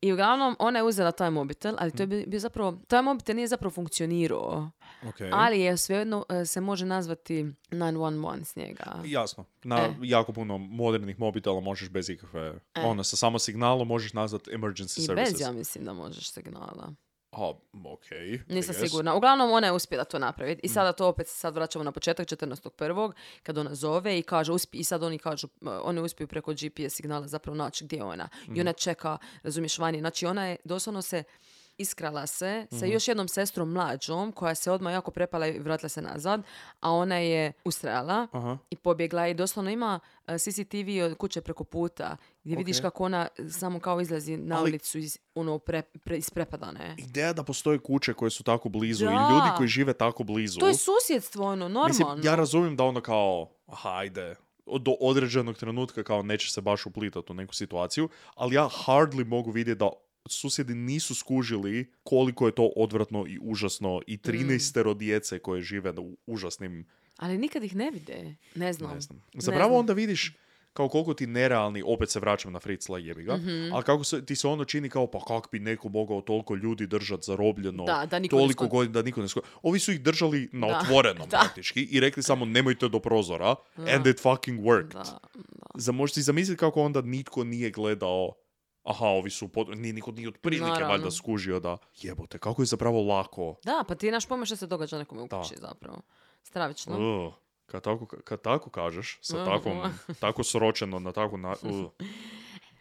[0.01, 3.35] I uglavnom, ona je uzela taj mobitel, ali to je bi- bio zapravo, taj mobitel
[3.35, 4.69] nije zapravo funkcionirao,
[5.03, 5.29] Okay.
[5.33, 9.01] ali je svejedno e, se može nazvati 911 s njega.
[9.05, 9.45] Jasno.
[9.63, 9.93] Na E.
[10.01, 12.59] jako puno modernih mobitela možeš bez ikakve...
[12.75, 15.31] Ono, sa samo signalom možeš nazvati emergency I services.
[15.31, 16.93] bez, ja mislim da možeš signala.
[17.37, 17.53] A,
[17.93, 18.33] okej.
[18.33, 18.89] I Nisam guess.
[18.89, 19.15] sigurna.
[19.15, 20.61] Uglavnom, ona je uspjela to napraviti.
[20.63, 23.11] I sada to opet, sad vraćamo na početak 14.1.
[23.43, 25.47] kad ona zove i kaže, uspi, i sad oni kažu,
[25.83, 28.29] oni uspiju preko GPS signala zapravo naći gdje je ona.
[28.55, 29.99] I ona čeka, razumiješ, vani.
[29.99, 31.23] Znači, ona je doslovno se
[31.77, 36.01] iskrala se sa još jednom sestrom mlađom koja se odmah jako prepala i vratila se
[36.01, 36.41] nazad,
[36.79, 38.57] a ona je ustrajala Aha.
[38.69, 42.81] i pobjegla i doslovno ima uh, CCTV od kuće preko puta gdje vidiš Ok.
[42.81, 46.95] kako ona samo kao izlazi na Ali- ulicu iz, ono, pre, pre, isprepadane.
[46.97, 49.29] Ideja da postoje kuće koje su tako blizu i Da.
[49.31, 50.59] ljudi koji žive tako blizu.
[50.59, 51.87] To je susjedstvo, ono, normalno.
[51.87, 54.35] Mislim, ja razumijem da ono kao, aha, ajde,
[54.79, 59.51] do određenog trenutka kao neće se baš uplitati u neku situaciju, ali ja hardly mogu
[59.51, 59.89] vidjeti da
[60.29, 64.57] susjedi nisu skužili koliko je to odvratno i užasno i 13
[64.95, 66.85] djece koje žive u užasnim,
[67.17, 68.35] Ali nikad ih ne vide.
[68.55, 68.93] Ne znam.
[68.93, 69.23] ne znam.
[69.33, 69.79] Ne Zapravo znam.
[69.79, 70.35] onda vidiš
[70.73, 73.73] kao koliko ti nerealni, opet se vraćam na Fritzla jebi ga, Mhm.
[73.73, 76.87] ali kako se, ti se ono čini kao pa kak bi neko mogao toliko ljudi
[76.87, 80.01] držati zarobljeno, Da, da niko ne toliko godina da niko ne sko- Ovi su ih
[80.01, 81.37] držali na Da, otvorenom da.
[81.37, 84.93] praktički i rekli samo nemojte do prozora and it fucking worked.
[84.93, 85.19] Da, da.
[85.75, 88.33] Za možeš si zamisliti kako onda nitko nije gledao
[88.87, 89.69] aha, ovi su, pod...
[89.69, 90.87] nije, niko nije otprilike Naravno.
[90.87, 93.55] valjda skužio da jebote, kako je zapravo lako.
[93.63, 96.01] Da, pa ti naš pojma što se događa nekome u kući zapravo.
[96.43, 97.25] Stravično.
[97.25, 97.33] Ugh,
[97.65, 99.77] kad, tako, kad tako kažeš, sa takvom,
[100.19, 101.55] tako sročeno na tako na...
[101.63, 101.91] ugh.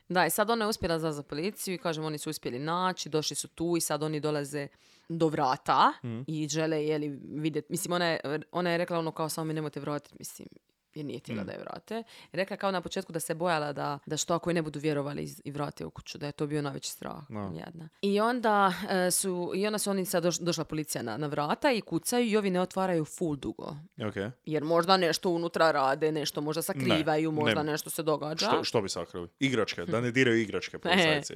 [0.09, 3.09] Da, i sad ona je uspjela za, za policiju i kažem, oni su uspjeli naći,
[3.09, 4.69] došli su tu i sad oni dolaze
[5.09, 6.21] do vrata Mhm.
[6.27, 7.67] i žele, jeli, vidjeti.
[7.71, 8.21] Mislim, ona je,
[8.53, 10.49] ona je rekla ono kao, samo mi nemojte vratiti, mislim,
[10.97, 11.47] jer nije htjela Mhm.
[11.47, 12.03] da je vrate.
[12.33, 15.23] Rekla kao na početku da se bojala da, da što ako je ne budu vjerovali
[15.23, 17.23] iz- i vrate u kuću, da je to bio najveći strah.
[17.57, 17.89] Jadna.
[18.03, 21.73] I onda e, su, i onda su oni sad doš- došla policija na, na vrata
[21.73, 23.77] i kucaju i ovi ne otvaraju full dugo.
[24.01, 24.15] Ok.
[24.45, 27.73] Jer možda nešto unutra rade, nešto možda sakrivaju, Ne, možda ne.
[27.73, 28.47] nešto se događa.
[28.47, 29.29] Što, što bi sakrili?
[29.39, 31.35] Igračke, da ne diraju igračke policajci.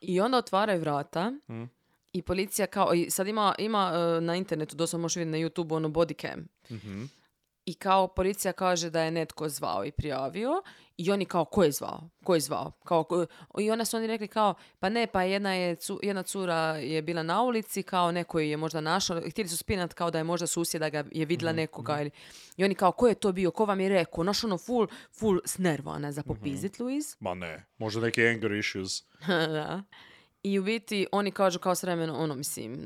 [0.00, 1.62] I onda otvaraju vrata Mm.
[2.12, 5.74] i policija kao, i sad ima, ima e, na internetu, doslovno možeš vidjeti na YouTube
[5.74, 6.46] ono body cam.
[7.66, 7.70] Mhm.
[7.70, 10.62] I kao policija kaže da je netko zvao i prijavio
[10.96, 12.08] i oni kao, ko je zvao?
[12.24, 12.72] Ko je zvao?
[12.84, 13.26] Kao, ko-
[13.58, 17.02] I onda su oni rekli kao, pa ne, pa jedna, je, cu- jedna cura je
[17.02, 20.46] bila na ulici, kao neko je možda našao, htjeli su spinat kao da je možda
[20.46, 22.00] susjeda ga je vidjela nekoga.
[22.00, 22.10] Ili,
[22.56, 23.50] I oni kao, ko je to bio?
[23.50, 24.24] Ko vam je rekao?
[24.24, 27.16] Naš ono full, full snervana za popizit, Luis.
[27.20, 29.02] Ma ne, možda neki anger issues.
[29.48, 29.82] da.
[30.44, 32.78] I u biti oni kažu kao s vremenom, ono, mislim,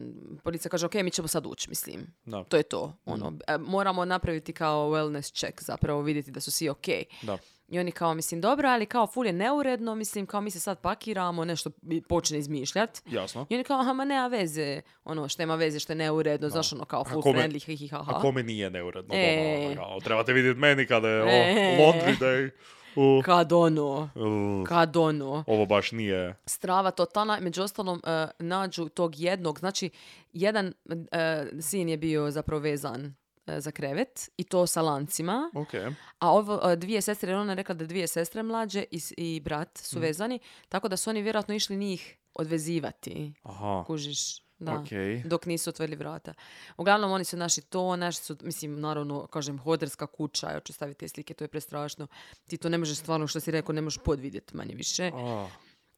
[0.45, 2.07] policija kaže, ok, mi ćemo sad ući, mislim.
[2.25, 2.45] Da.
[2.45, 2.93] To je to.
[3.05, 6.87] Ono, e, moramo napraviti kao wellness check, zapravo vidjeti da su svi ok.
[7.23, 7.39] Da.
[7.69, 10.81] I oni kao, mislim, dobro, ali kao ful je neuredno, mislim, kao mi se sad
[10.81, 11.71] pakiramo, nešto
[12.09, 13.03] počne izmišljat.
[13.07, 13.47] Jasno.
[13.51, 16.73] I oni kao, aha, ma nema veze, ono, što ima veze, što je neuredno, znaš,
[16.73, 18.13] ono, kao full kome- friendly, hi, hi, ha, ha.
[18.17, 19.65] A kome nije neuredno E.
[19.65, 19.77] doma?
[19.77, 21.79] Kao, trebate vidjeti meni kada je E.
[21.79, 22.51] laundry day.
[22.99, 25.45] U, Kad ono, u, kad ono.
[25.47, 26.35] ovo baš nije...
[26.47, 27.39] strava totalna.
[27.41, 29.91] Među ostalom, e, nađu tog jednog, znači,
[30.33, 30.75] jedan
[31.13, 33.15] e, sin je bio zapravo vezan
[33.47, 35.75] e, za krevet i to sa lancima, Ok.
[36.19, 40.01] a ovo dvije sestre, ona je rekla da dvije sestre mlađe i, i brat su
[40.01, 40.39] vezani,
[40.69, 43.85] tako da su oni vjerojatno išli njih odvezivati, Aha.
[43.87, 44.48] kužiš.
[44.59, 44.89] Da, Ok.
[45.25, 46.35] dok nisu otvorili vrata.
[46.77, 50.99] Uglavnom, oni su naši to, naši su, mislim, naravno, kažem, hoderska kuća, ja ću staviti
[50.99, 52.07] te slike, to je prestrašno.
[52.47, 55.49] Ti to ne možeš stvarno, što si rekao, ne možeš podvidjeti manje više A,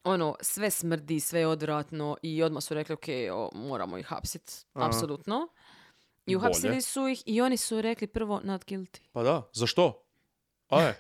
[0.05, 4.67] ono, sve smrdi, sve je odvratno i odmah su rekli, ok, o, moramo ih hapsit,
[4.73, 4.87] Aha.
[4.87, 5.49] apsolutno.
[6.27, 6.81] I uhapsili Bolje.
[6.83, 9.01] su ih i oni su rekli prvo not guilty.
[9.13, 10.03] pa da, za što?
[10.69, 10.93] Aj.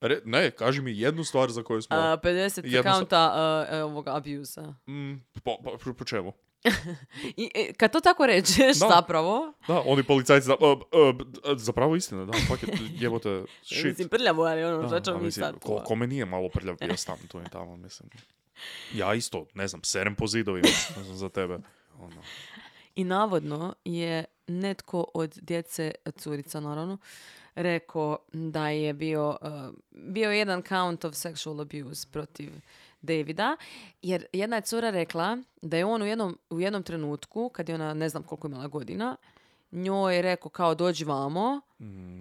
[0.00, 1.96] Re, ne, kaži mi jednu stvar za koju smo...
[1.96, 2.34] A, 50
[2.64, 3.34] Jednostavno- kaunta
[3.70, 4.74] uh, ovoga abusa.
[4.88, 6.32] Mm, po, po- po čemu?
[7.36, 8.88] I e, kad to tako rečeš, Da.
[8.88, 12.68] zapravo, Da, oni policajci, da, uh, uh, zapravo istina, da, fuck it,
[13.00, 13.84] jebote, shit.
[13.84, 15.58] mislim, prljavo, ali ono, šta ćemo mi sad?
[15.58, 18.10] ko, kome nije malo prljav bio stan tu i tamo, mislim.
[18.94, 21.58] Ja isto, ne znam, serem po zidovima, ne znam, za tebe.
[21.98, 22.22] Ono.
[22.94, 26.98] I navodno je netko od djece, curica naravno,
[27.54, 32.52] rekao da je bio, uh, bio jedan count of sexual abuse protiv
[33.04, 33.56] Davida,
[34.02, 37.74] jer jedna je cura rekla da je on u jednom, u jednom trenutku, kad je
[37.74, 39.16] ona ne znam koliko imala godina,
[39.72, 41.60] njoj je rekao kao dođi vamo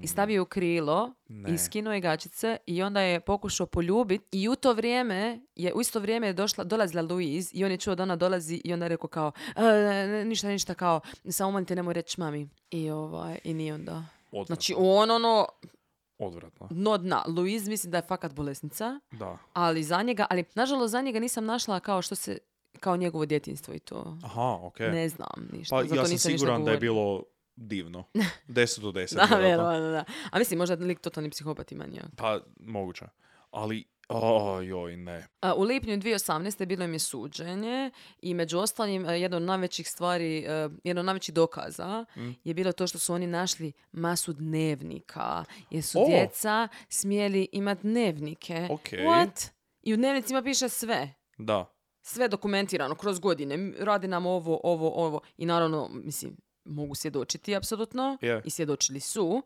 [0.01, 1.53] i stavio u krilo Ne.
[1.53, 5.81] i skinuo je gačice i onda je pokušao poljubiti i u to vrijeme je u
[5.81, 8.85] isto vrijeme je došla dolazila Louise i on je čuo da ona dolazi i onda
[8.85, 13.39] je rekao kao "E, ništa ništa kao samo molim te nemoj reći mami i ovaj
[13.43, 14.45] i nije onda Odvratno.
[14.45, 15.47] znači on ono
[16.23, 16.67] Odvratno.
[16.71, 19.37] dno dna Louise mislim da je fakat bolesnica Da.
[19.53, 22.37] ali za njega ali nažalost za njega nisam našla kao što se
[22.79, 24.89] kao njegovo djetinstvo i to Aha, okej.
[24.89, 27.23] ne znam ništa Pa zato ja sam nisam siguran da je bilo
[27.55, 28.03] divno.
[28.47, 29.29] 10 od 10.
[29.29, 30.03] da, vjerovatno, da.
[30.31, 32.05] A mislim, možda lik totalni psihopat i manijak.
[32.17, 33.05] Pa, moguće.
[33.51, 33.83] Ali,
[34.15, 35.27] ojoj, ne.
[35.41, 36.65] A, U lipnju 2018.
[36.65, 40.49] bilo im je suđenje i među ostalim e, jedna od najvećih stvari, e,
[40.83, 42.29] jedan od najvećih dokaza Mm.
[42.43, 45.43] je bilo to što su oni našli masu dnevnika.
[45.69, 46.05] Jer su O!
[46.07, 48.67] djeca smjeli imati dnevnike.
[48.71, 48.83] Ok.
[48.83, 49.49] What?
[49.81, 51.13] I u dnevnicima piše sve.
[51.37, 51.65] Da.
[52.01, 53.71] Sve dokumentirano kroz godine.
[53.79, 55.21] Radi nam ovo, ovo, ovo.
[55.37, 58.17] I naravno, mislim, mogu svjedočiti apsolutno.
[58.21, 58.41] Je.
[58.45, 59.43] I svjedočili su.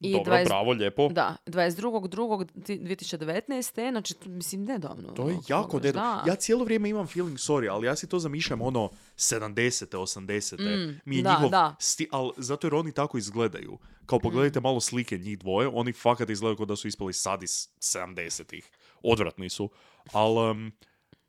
[0.00, 1.08] I Dobro, 20 bravo, lijepo.
[1.08, 3.90] Da, 22.2.2019.
[3.90, 5.08] Znači, mislim, nedavno.
[5.08, 6.24] To je ono, jako da.
[6.26, 9.96] Ja cijelo vrijeme imam feeling sorry, ali ja si to zamišljam ono 70.
[9.96, 10.58] 80.
[10.88, 11.76] Mm, Mi je da, njihov da.
[11.78, 13.78] sti- ali zato jer oni tako izgledaju.
[14.06, 17.68] Kao pogledajte malo slike njih dvoje, oni fakat izgledaju kao da su ispali sad iz
[17.78, 18.70] 70-ih.
[19.02, 19.70] Odvratni su.
[20.12, 20.70] Ali,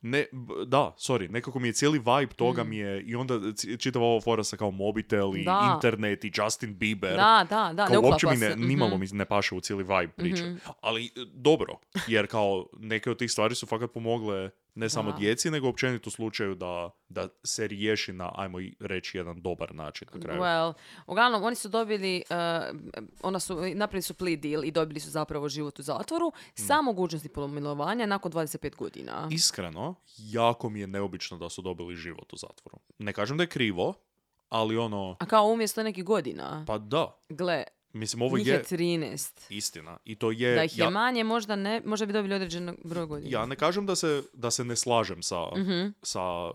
[0.02, 0.26] ne,
[0.66, 3.40] da, sorry, nekako mi je cijeli vibe toga mi je, i onda
[3.80, 5.46] čitava ova fora sa kao mobitel i Mm.
[5.46, 5.72] Da.
[5.76, 7.16] internet i Justin Bieber.
[7.16, 9.00] Da, da, da, ne Kao uopće uklapa mi ne, nimalo Mhm.
[9.02, 10.56] mi ne paše u cijeli vibe priče.
[10.82, 11.74] Ali e, dobro,
[12.08, 15.18] jer kao neke od tih stvari su fakat pomogle ne samo Da.
[15.18, 20.08] djeci, nego općenito u slučaju da, da se riješi na, ajmo reći, jedan dobar način
[20.14, 20.42] na kraju.
[20.42, 20.74] Well,
[21.08, 22.80] uglavnom, oni su dobili, uh,
[23.22, 26.52] ona su, napravili su plea deal i dobili su zapravo život u zatvoru Mm.
[26.58, 29.28] sa mogućnosti pomilovanja nakon 25 godina.
[29.32, 32.78] Iskreno, jako mi je neobično da su dobili život u zatvoru.
[32.98, 33.94] Ne kažem da je krivo,
[34.50, 36.64] ali ono, A kao umjesto nekih godina.
[36.68, 37.64] pa da, Gle,
[37.94, 39.46] mislim ovo njih je je 13.
[39.50, 39.98] istina.
[40.06, 43.06] I to je, Da ih je ja, manje, možda ne, možda bi dobili određen broj
[43.06, 43.30] godina.
[43.32, 45.88] ja ne kažem da se, da se ne slažem sa, Mhm.
[46.02, 46.54] sa um,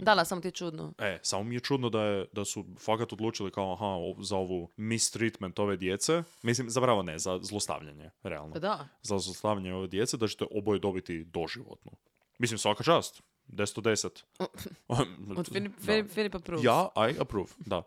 [0.00, 0.92] Da, da, samo ti je čudno.
[0.98, 3.86] E, samo mi je čudno da, je, da su fakat odlučili kao aha,
[4.20, 6.22] za ovu mistreatment ove djece.
[6.42, 8.52] Mislim, zapravo ne, za zlostavljanje, realno.
[8.52, 8.88] Pa da.
[9.02, 11.92] Za zlostavljanje ove djece da ćete oboje dobiti doživotnu.
[12.38, 13.22] Mislim, svaka čast.
[13.52, 14.22] 10 od 10.
[15.38, 15.72] Od Filip.
[15.80, 16.38] Filip, Filipa.
[16.62, 17.82] Ja, I approve, da.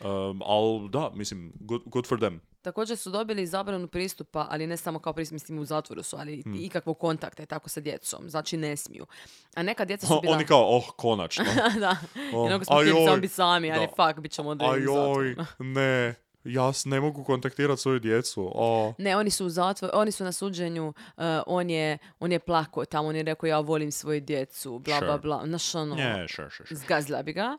[0.00, 2.40] Um, ali da, mislim, good, good for them.
[2.62, 6.42] Također su dobili zabranu pristupa, ali ne samo kao pristup, mislim u zatvoru su, ali
[6.42, 6.54] Hmm.
[6.54, 8.30] ikakvog kontakta i tako sa djecom.
[8.30, 9.06] Znači ne smiju.
[9.54, 10.34] A neka djeca su bila...
[10.34, 11.44] Oni kao, oh, konačno.
[11.80, 11.96] da.
[12.34, 16.14] Oh, mnogo smo htjeli ajoj, samo biti sami, ali fuck, bit ćemo odredeni Ajoj, ne.
[16.44, 18.50] Ja ne mogu kontaktirati svoju djecu.
[18.54, 22.38] O, Ne, oni su u zatvoru, oni su na suđenju, uh, on je, on je
[22.38, 25.18] plako tamo, on je rekao ja volim svoju djecu, bla, bla, Sure.
[25.18, 25.42] bla.
[25.46, 25.96] Znaš, ono,
[26.28, 26.74] še, še, še.
[26.74, 27.58] zgazila bi ga.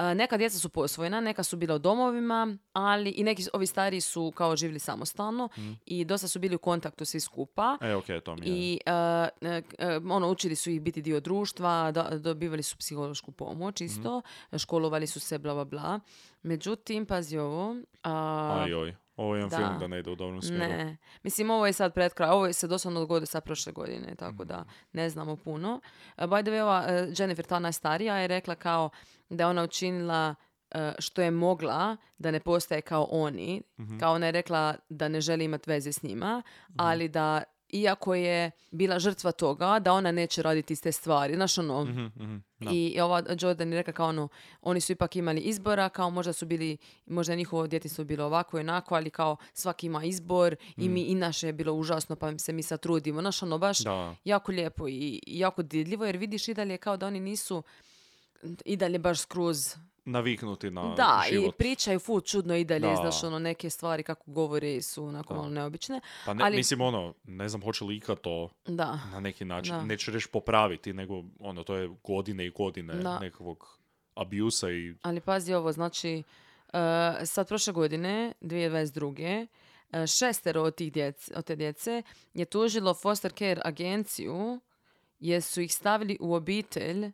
[0.00, 4.00] Uh, neka djeca su posvojena, neka su bila u domovima, ali i neki ovi stariji
[4.00, 5.48] su kao živjeli samostalno
[5.86, 7.78] i dosta su bili u kontaktu svi skupa.
[7.80, 8.52] E, okej, to mi je.
[8.54, 13.32] I uh, e, e, ono, učili su ih biti dio društva, do- dobivali su psihološku
[13.32, 14.22] pomoć isto,
[14.58, 16.00] školovali su se, bla, bla, bla.
[16.42, 17.76] Međutim, pazi ovo.
[18.02, 18.96] a, Aj, oj.
[19.20, 19.56] Ovo je jedan da.
[19.56, 20.72] film da ne ide u dobrom smjeru.
[20.72, 24.14] ne, mislim ovo je sad pred kraj, ovo je se doslovno dogodilo sad prošle godine,
[24.14, 25.80] tako da ne znamo puno.
[26.16, 28.90] Uh, by the way, ova uh, Jennifer, ta najstarija, je rekla kao
[29.28, 30.34] da je ona učinila
[30.74, 33.62] uh, što je mogla da ne postaje kao oni.
[34.00, 36.42] Kao ona je rekla da ne želi imati veze s njima,
[36.76, 37.42] ali da
[37.72, 41.34] iako je bila žrtva toga, da ona neće raditi iste stvari.
[41.34, 42.70] Znaš ono, Mhm, mhm, da.
[42.72, 44.28] i ova Jordan je rekla kao ono,
[44.62, 48.56] oni su ipak imali izbora, kao možda su bili, možda je njihovo djetinjstvo bilo ovako
[48.56, 52.38] i onako, ali kao svaki ima izbor i mi i naše je bilo užasno pa
[52.38, 53.20] se mi sad trudimo.
[53.20, 54.16] Znaš ono, baš Da.
[54.24, 54.92] jako lijepo i,
[55.26, 57.62] i jako didljivo jer vidiš i dalje kao da oni nisu
[58.64, 59.74] i dalje baš skroz
[60.10, 61.54] Naviknuti na da, život.
[61.54, 62.96] i pričaju ful čudno i dalje, Da.
[62.96, 66.00] znaš, ono, neke stvari kako govore su onako malo neobične.
[66.26, 68.98] Pa ne, ali- mislim, ono, ne znam hoće li ikad to Da.
[69.12, 69.84] na neki način, Da.
[69.84, 73.18] neću reći popraviti, nego ono, to je godine i godine Da.
[73.18, 73.78] nekakvog
[74.14, 76.22] abusa i Ali pazi ovo, znači,
[76.68, 76.78] e,
[77.24, 79.46] sad prošle godine, 2022.
[79.92, 82.02] e, šestero od, tih djece, od te djece
[82.34, 84.60] je tužilo foster care agenciju
[85.20, 87.10] jer su ih stavili u obitelj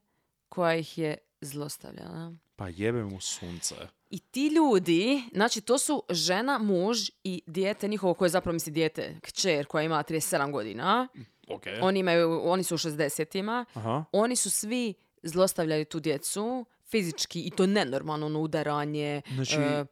[0.48, 2.32] koja ih je zlostavljala.
[2.56, 3.74] Pa jebe mu sunce.
[4.10, 9.16] I ti ljudi, znači to su žena, muž i dijete njihovo koje zapravo misli dijete,
[9.22, 11.08] kćer koja ima 37 godina.
[11.48, 11.62] Ok.
[11.80, 13.64] Oni, imaju, oni su u 60-ima.
[13.74, 14.04] Aha.
[14.12, 19.22] Oni su svi zlostavljali tu djecu fizički i to nenormalno ono udaranje.
[19.34, 19.84] Znači, e,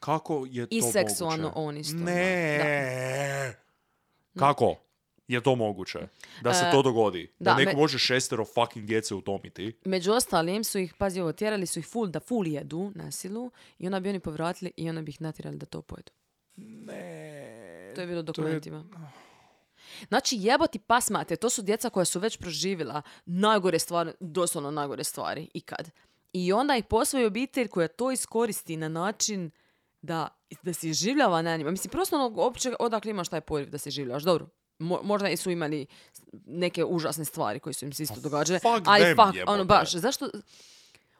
[0.00, 1.60] kako je to i seksualno moguće?
[1.60, 2.04] on isto, da.
[2.04, 3.54] Ne.
[4.38, 4.76] Kako
[5.28, 5.98] je to moguće?
[6.42, 7.32] Da se E, to dogodi?
[7.38, 9.72] Da, da, neko me- može šestero fucking djece utomiti?
[9.84, 13.50] Među ostalim su ih, pazi ovo, tjerali su ih full da full jedu na silu
[13.78, 16.12] i onda bi oni povratili i onda bi ih natjerali da to pojedu.
[16.56, 17.92] Ne.
[17.94, 18.84] To je bilo u to je- dokumentima.
[20.08, 25.04] Znači jeboti pas mate, to su djeca koja su već proživjela najgore stvari, doslovno najgore
[25.04, 25.90] stvari ikad.
[26.32, 29.50] I onda ih posvoji obitelj koja to iskoristi na način
[30.02, 30.28] da,
[30.62, 31.70] da se življava na njima.
[31.70, 34.22] Mislim, prosto ono, uopće odakle imaš taj poriv da se življavaš.
[34.22, 34.46] Dobro,
[34.80, 35.86] mo- možda i su imali
[36.46, 38.58] neke užasne stvari koje su im se isto događale.
[38.58, 39.52] fuck ali them, fuck, jebote.
[39.52, 40.30] ono baš, zašto...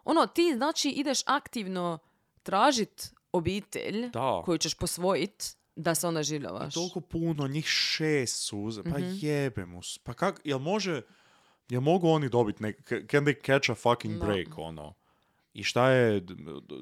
[0.05, 1.99] Ono, ti znači ideš aktivno
[2.43, 4.43] tražit obitelj Da.
[4.45, 5.45] koju ćeš posvojit
[5.77, 6.75] da se onda življavaš.
[6.75, 9.09] Toliko puno, njih šest su uze- Pa Mhm.
[9.13, 9.83] jebe mu.
[9.83, 11.03] s- Pa kak, jel može,
[11.69, 14.95] jel mogu oni dobiti nek, can they catch a fucking break, ono?
[15.59, 16.23] I šta je,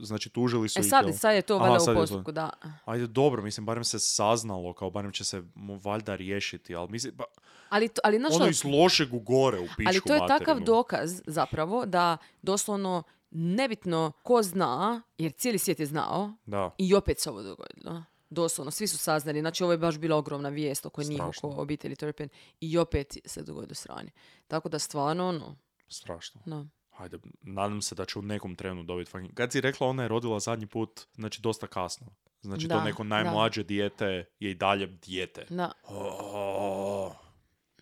[0.03, 2.51] znači tužili su E sad, sad je to valjda u postupku, da.
[2.85, 5.43] Ajde, dobro, mislim, barem se saznalo, kao barem će se
[5.85, 7.25] valjda riješiti, ali mislim, pa,
[7.69, 10.65] Ali, to, ali, ono iz lošeg u gore u pičku ali to je takav materinu.
[10.67, 16.71] dokaz zapravo da doslovno nebitno ko zna, jer cijeli svijet je znao Da.
[16.79, 18.05] i opet se ovo dogodilo.
[18.31, 19.41] Doslovno, svi su saznali.
[19.41, 22.29] Znači, ovo je baš bila ogromna vijest oko njih, oko obitelji Turpin
[22.61, 24.11] i opet se dogodilo sranje.
[24.49, 25.57] Tako da stvarno, ono,
[25.89, 26.41] Strašno.
[26.45, 26.69] no.
[26.99, 29.35] Ajde, nadam se da će u nekom trenu dobiti fucking...
[29.35, 32.07] Kad si rekla ona je rodila zadnji put, znači dosta kasno.
[32.43, 33.09] Znači to Da, neko da.
[33.09, 35.47] najmlađe dijete je i dalje dijete.
[35.51, 37.13] Da, Oh,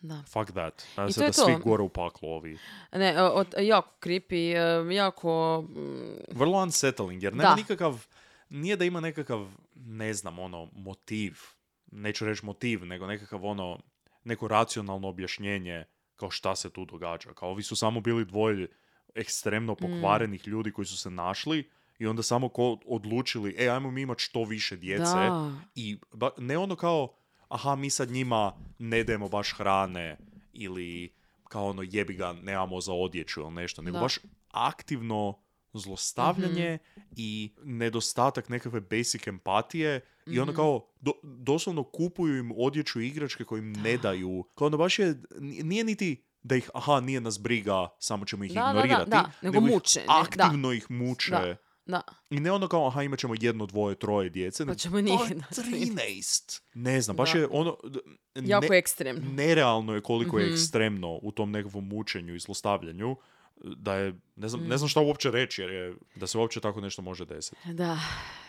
[0.01, 0.23] da.
[0.29, 0.85] fuck that.
[0.97, 1.59] Nadam I se to da svi to.
[1.59, 2.59] gore u paklu ovi.
[2.93, 4.57] Ne, od, jako creepy,
[4.91, 5.63] e, jako...
[5.69, 7.55] mm, Vrlo unsettling, jer nema Da.
[7.55, 8.07] nikakav...
[8.49, 11.39] Nije da ima nekakav, ne znam, ono, motiv.
[11.93, 13.79] Neću reći motiv, nego nekakav ono,
[14.25, 15.85] neko racionalno objašnjenje
[16.17, 17.33] kao šta se tu događa.
[17.35, 18.69] Kao ovi su samo bili dvoje
[19.15, 19.77] ekstremno Mm.
[19.77, 24.23] pokvarenih ljudi koji su se našli i onda samo ko odlučili, e, ajmo mi imati
[24.23, 25.03] što više djece.
[25.05, 25.53] Da.
[25.75, 27.15] I ba- ne ono kao,
[27.49, 30.17] aha, mi sad njima ne dajemo baš hrane
[30.53, 31.13] ili
[31.45, 34.01] kao ono jebi ga, nemamo za odjeću ili nešto, nego Da.
[34.01, 34.19] baš
[34.51, 35.39] aktivno
[35.75, 36.79] zlostavljanje
[37.17, 43.45] i nedostatak nekakve basic empatije i ono kao do- doslovno kupuju im odjeću i igračke
[43.45, 44.45] koje im ne daju.
[44.55, 48.51] Kao ono baš je, nije niti da ih, aha, nije nas briga, samo ćemo ih
[48.51, 50.21] Da, da, da, ignorirati, da, nego ih muče, ne, da.
[50.21, 51.31] aktivno ih muče.
[51.31, 52.03] Da, da.
[52.31, 54.63] I ne ono kao, aha, imat ćemo jedno, dvoje, troje djece.
[54.63, 56.63] Pa nego, ćemo njih, "Pa, da, 13.
[56.75, 57.39] Ne znam, baš Da.
[57.39, 57.77] je ono...
[57.85, 57.99] d-
[58.43, 59.23] Jako ne- ekstremno.
[59.33, 60.55] Nerealno je koliko je Mhm.
[60.55, 63.17] ekstremno u tom nekakvom mučenju i zlostavljanju
[63.57, 64.69] da je, ne znam, Mm.
[64.69, 67.57] ne znam šta uopće reći, jer je, da se uopće tako nešto može desiti.
[67.67, 67.99] Da.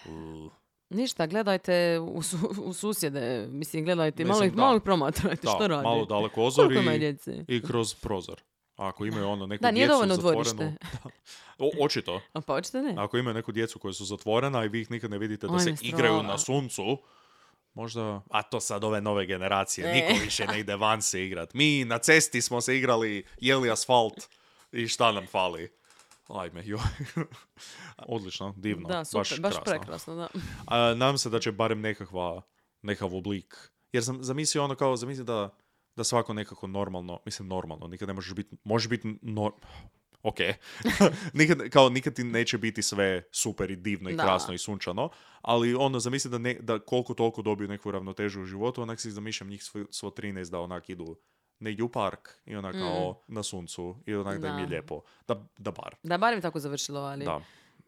[0.05, 0.51] Uh,
[0.89, 4.61] Ništa, gledajte u, su- u susjede, mislim, gledajte, malo Mislim, ih, da.
[4.61, 5.83] malo ih promatrajte, Da, što radi.
[5.83, 6.71] malo daleko ozor
[7.47, 8.41] i, kroz prozor.
[8.75, 10.17] Ako imaju ono neku Da, nije djecu zatvorenu...
[10.21, 10.73] dvorište.
[11.59, 12.21] O, očito.
[12.33, 12.93] A pa očito ne.
[12.97, 15.77] Ako imaju neku djecu koja su zatvorena i vi ih nikad ne vidite da Ajme,
[15.77, 16.23] se igraju strava.
[16.23, 16.97] na suncu,
[17.73, 18.21] možda...
[18.29, 19.93] A to sad ove nove generacije, E.
[19.93, 21.53] niko više ne ide van se igrat.
[21.53, 24.15] Mi na cesti smo se igrali, jeli asfalt
[24.71, 25.71] i šta nam fali.
[26.27, 26.79] Ajme, joj.
[28.07, 28.87] Odlično, divno.
[28.87, 29.61] Da, super, baš, krasno.
[29.65, 30.27] prekrasno, da.
[30.67, 32.41] A, nadam se da će barem nekakva,
[32.81, 33.71] nekakav oblik.
[33.91, 35.57] Jer sam zamislio ono kao, zamisli da,
[35.95, 39.51] da svako nekako normalno, mislim normalno, nikad ne možeš biti, može biti nor...
[40.23, 40.37] Ok.
[41.33, 44.23] nikad, kao nikad ti neće biti sve super i divno i Da.
[44.23, 45.09] krasno i sunčano,
[45.41, 49.11] ali ono, zamisli da, ne, da koliko toliko dobiju neku ravnotežu u životu, onak si
[49.11, 51.15] zamišljam njih svo, svo 13 da onak idu
[51.59, 54.69] negdje u park i onak kao na suncu i onak da, im je Da.
[54.69, 55.01] lijepo.
[55.27, 55.95] Da, da bar.
[56.03, 57.41] Da, barem tako završilo, ali Da.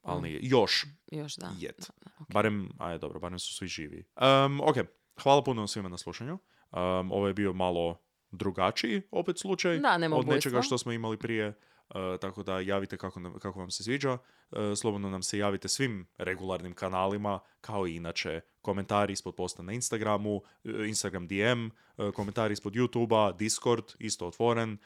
[0.03, 0.39] Ali nije.
[0.43, 1.51] Još još da.
[1.59, 1.79] Jet.
[1.79, 2.29] Da, da, ok.
[2.29, 4.03] Barem, aj dobro, barem su svi živi.
[4.45, 4.75] Um, ok,
[5.23, 6.33] hvala puno svima na slušanju.
[6.71, 8.01] Um, ovo je bio malo
[8.31, 11.59] drugačiji opet slučaj Da, nema od nečega što smo imali prije.
[11.89, 14.13] Uh, tako da javite kako, nam- kako vam se sviđa.
[14.13, 19.73] Uh, slobodno nam se javite svim regularnim kanalima, kao i inače komentari ispod posta na
[19.73, 20.41] Instagramu, uh,
[20.87, 21.67] Instagram DM,
[22.13, 24.77] komentari ispod YouTubea, Discord, isto otvoren.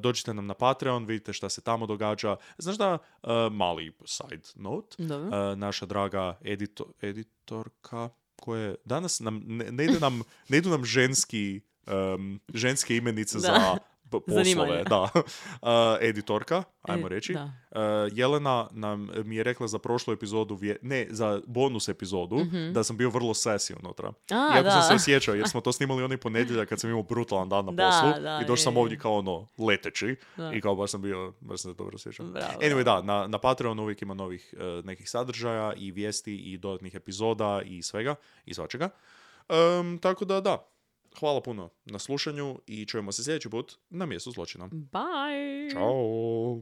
[0.00, 2.36] Dođite nam na Patreon, vidite šta se tamo događa.
[2.58, 2.98] Znaš da,
[3.50, 4.96] mali side note,
[5.56, 11.60] naša draga edito, editorka koje danas nam ne, ne ide nam ne idu nam ženski
[11.86, 13.40] um, ženske imenice Da.
[13.40, 13.76] za
[14.10, 14.82] poslove, Zanimanja.
[14.84, 15.02] da.
[15.02, 15.68] Uh,
[16.00, 17.32] editorka, ajmo E, reći.
[17.32, 17.44] da.
[17.70, 17.80] Uh,
[18.12, 22.36] Jelena nam mi je rekla za prošlu epizodu, vje- ne, za bonus epizodu,
[22.72, 24.08] da sam bio vrlo sassy unutra.
[24.08, 24.34] Mhm.
[24.34, 27.48] A, Iako sam se osjećao, jer smo to snimali onaj ponedjeljak kad sam imao brutalan
[27.48, 28.82] dan na Da, poslu da, i došao sam je, je.
[28.82, 30.52] ovdje kao ono leteći Da.
[30.52, 32.26] i kao baš sam bio, baš sam se dobro osjećao.
[32.26, 36.58] Bravo, Anyway, da, na, na Patreonu uvijek ima novih eh, nekih sadržaja i vijesti i
[36.58, 38.88] dodatnih epizoda i svega i svačega.
[39.48, 40.68] Em, tako da da,
[41.18, 44.68] hvala puno na slušanju i čujemo se sljedeći put na mjestu zločina.
[44.68, 45.72] Bye!
[45.72, 46.60] Ćao!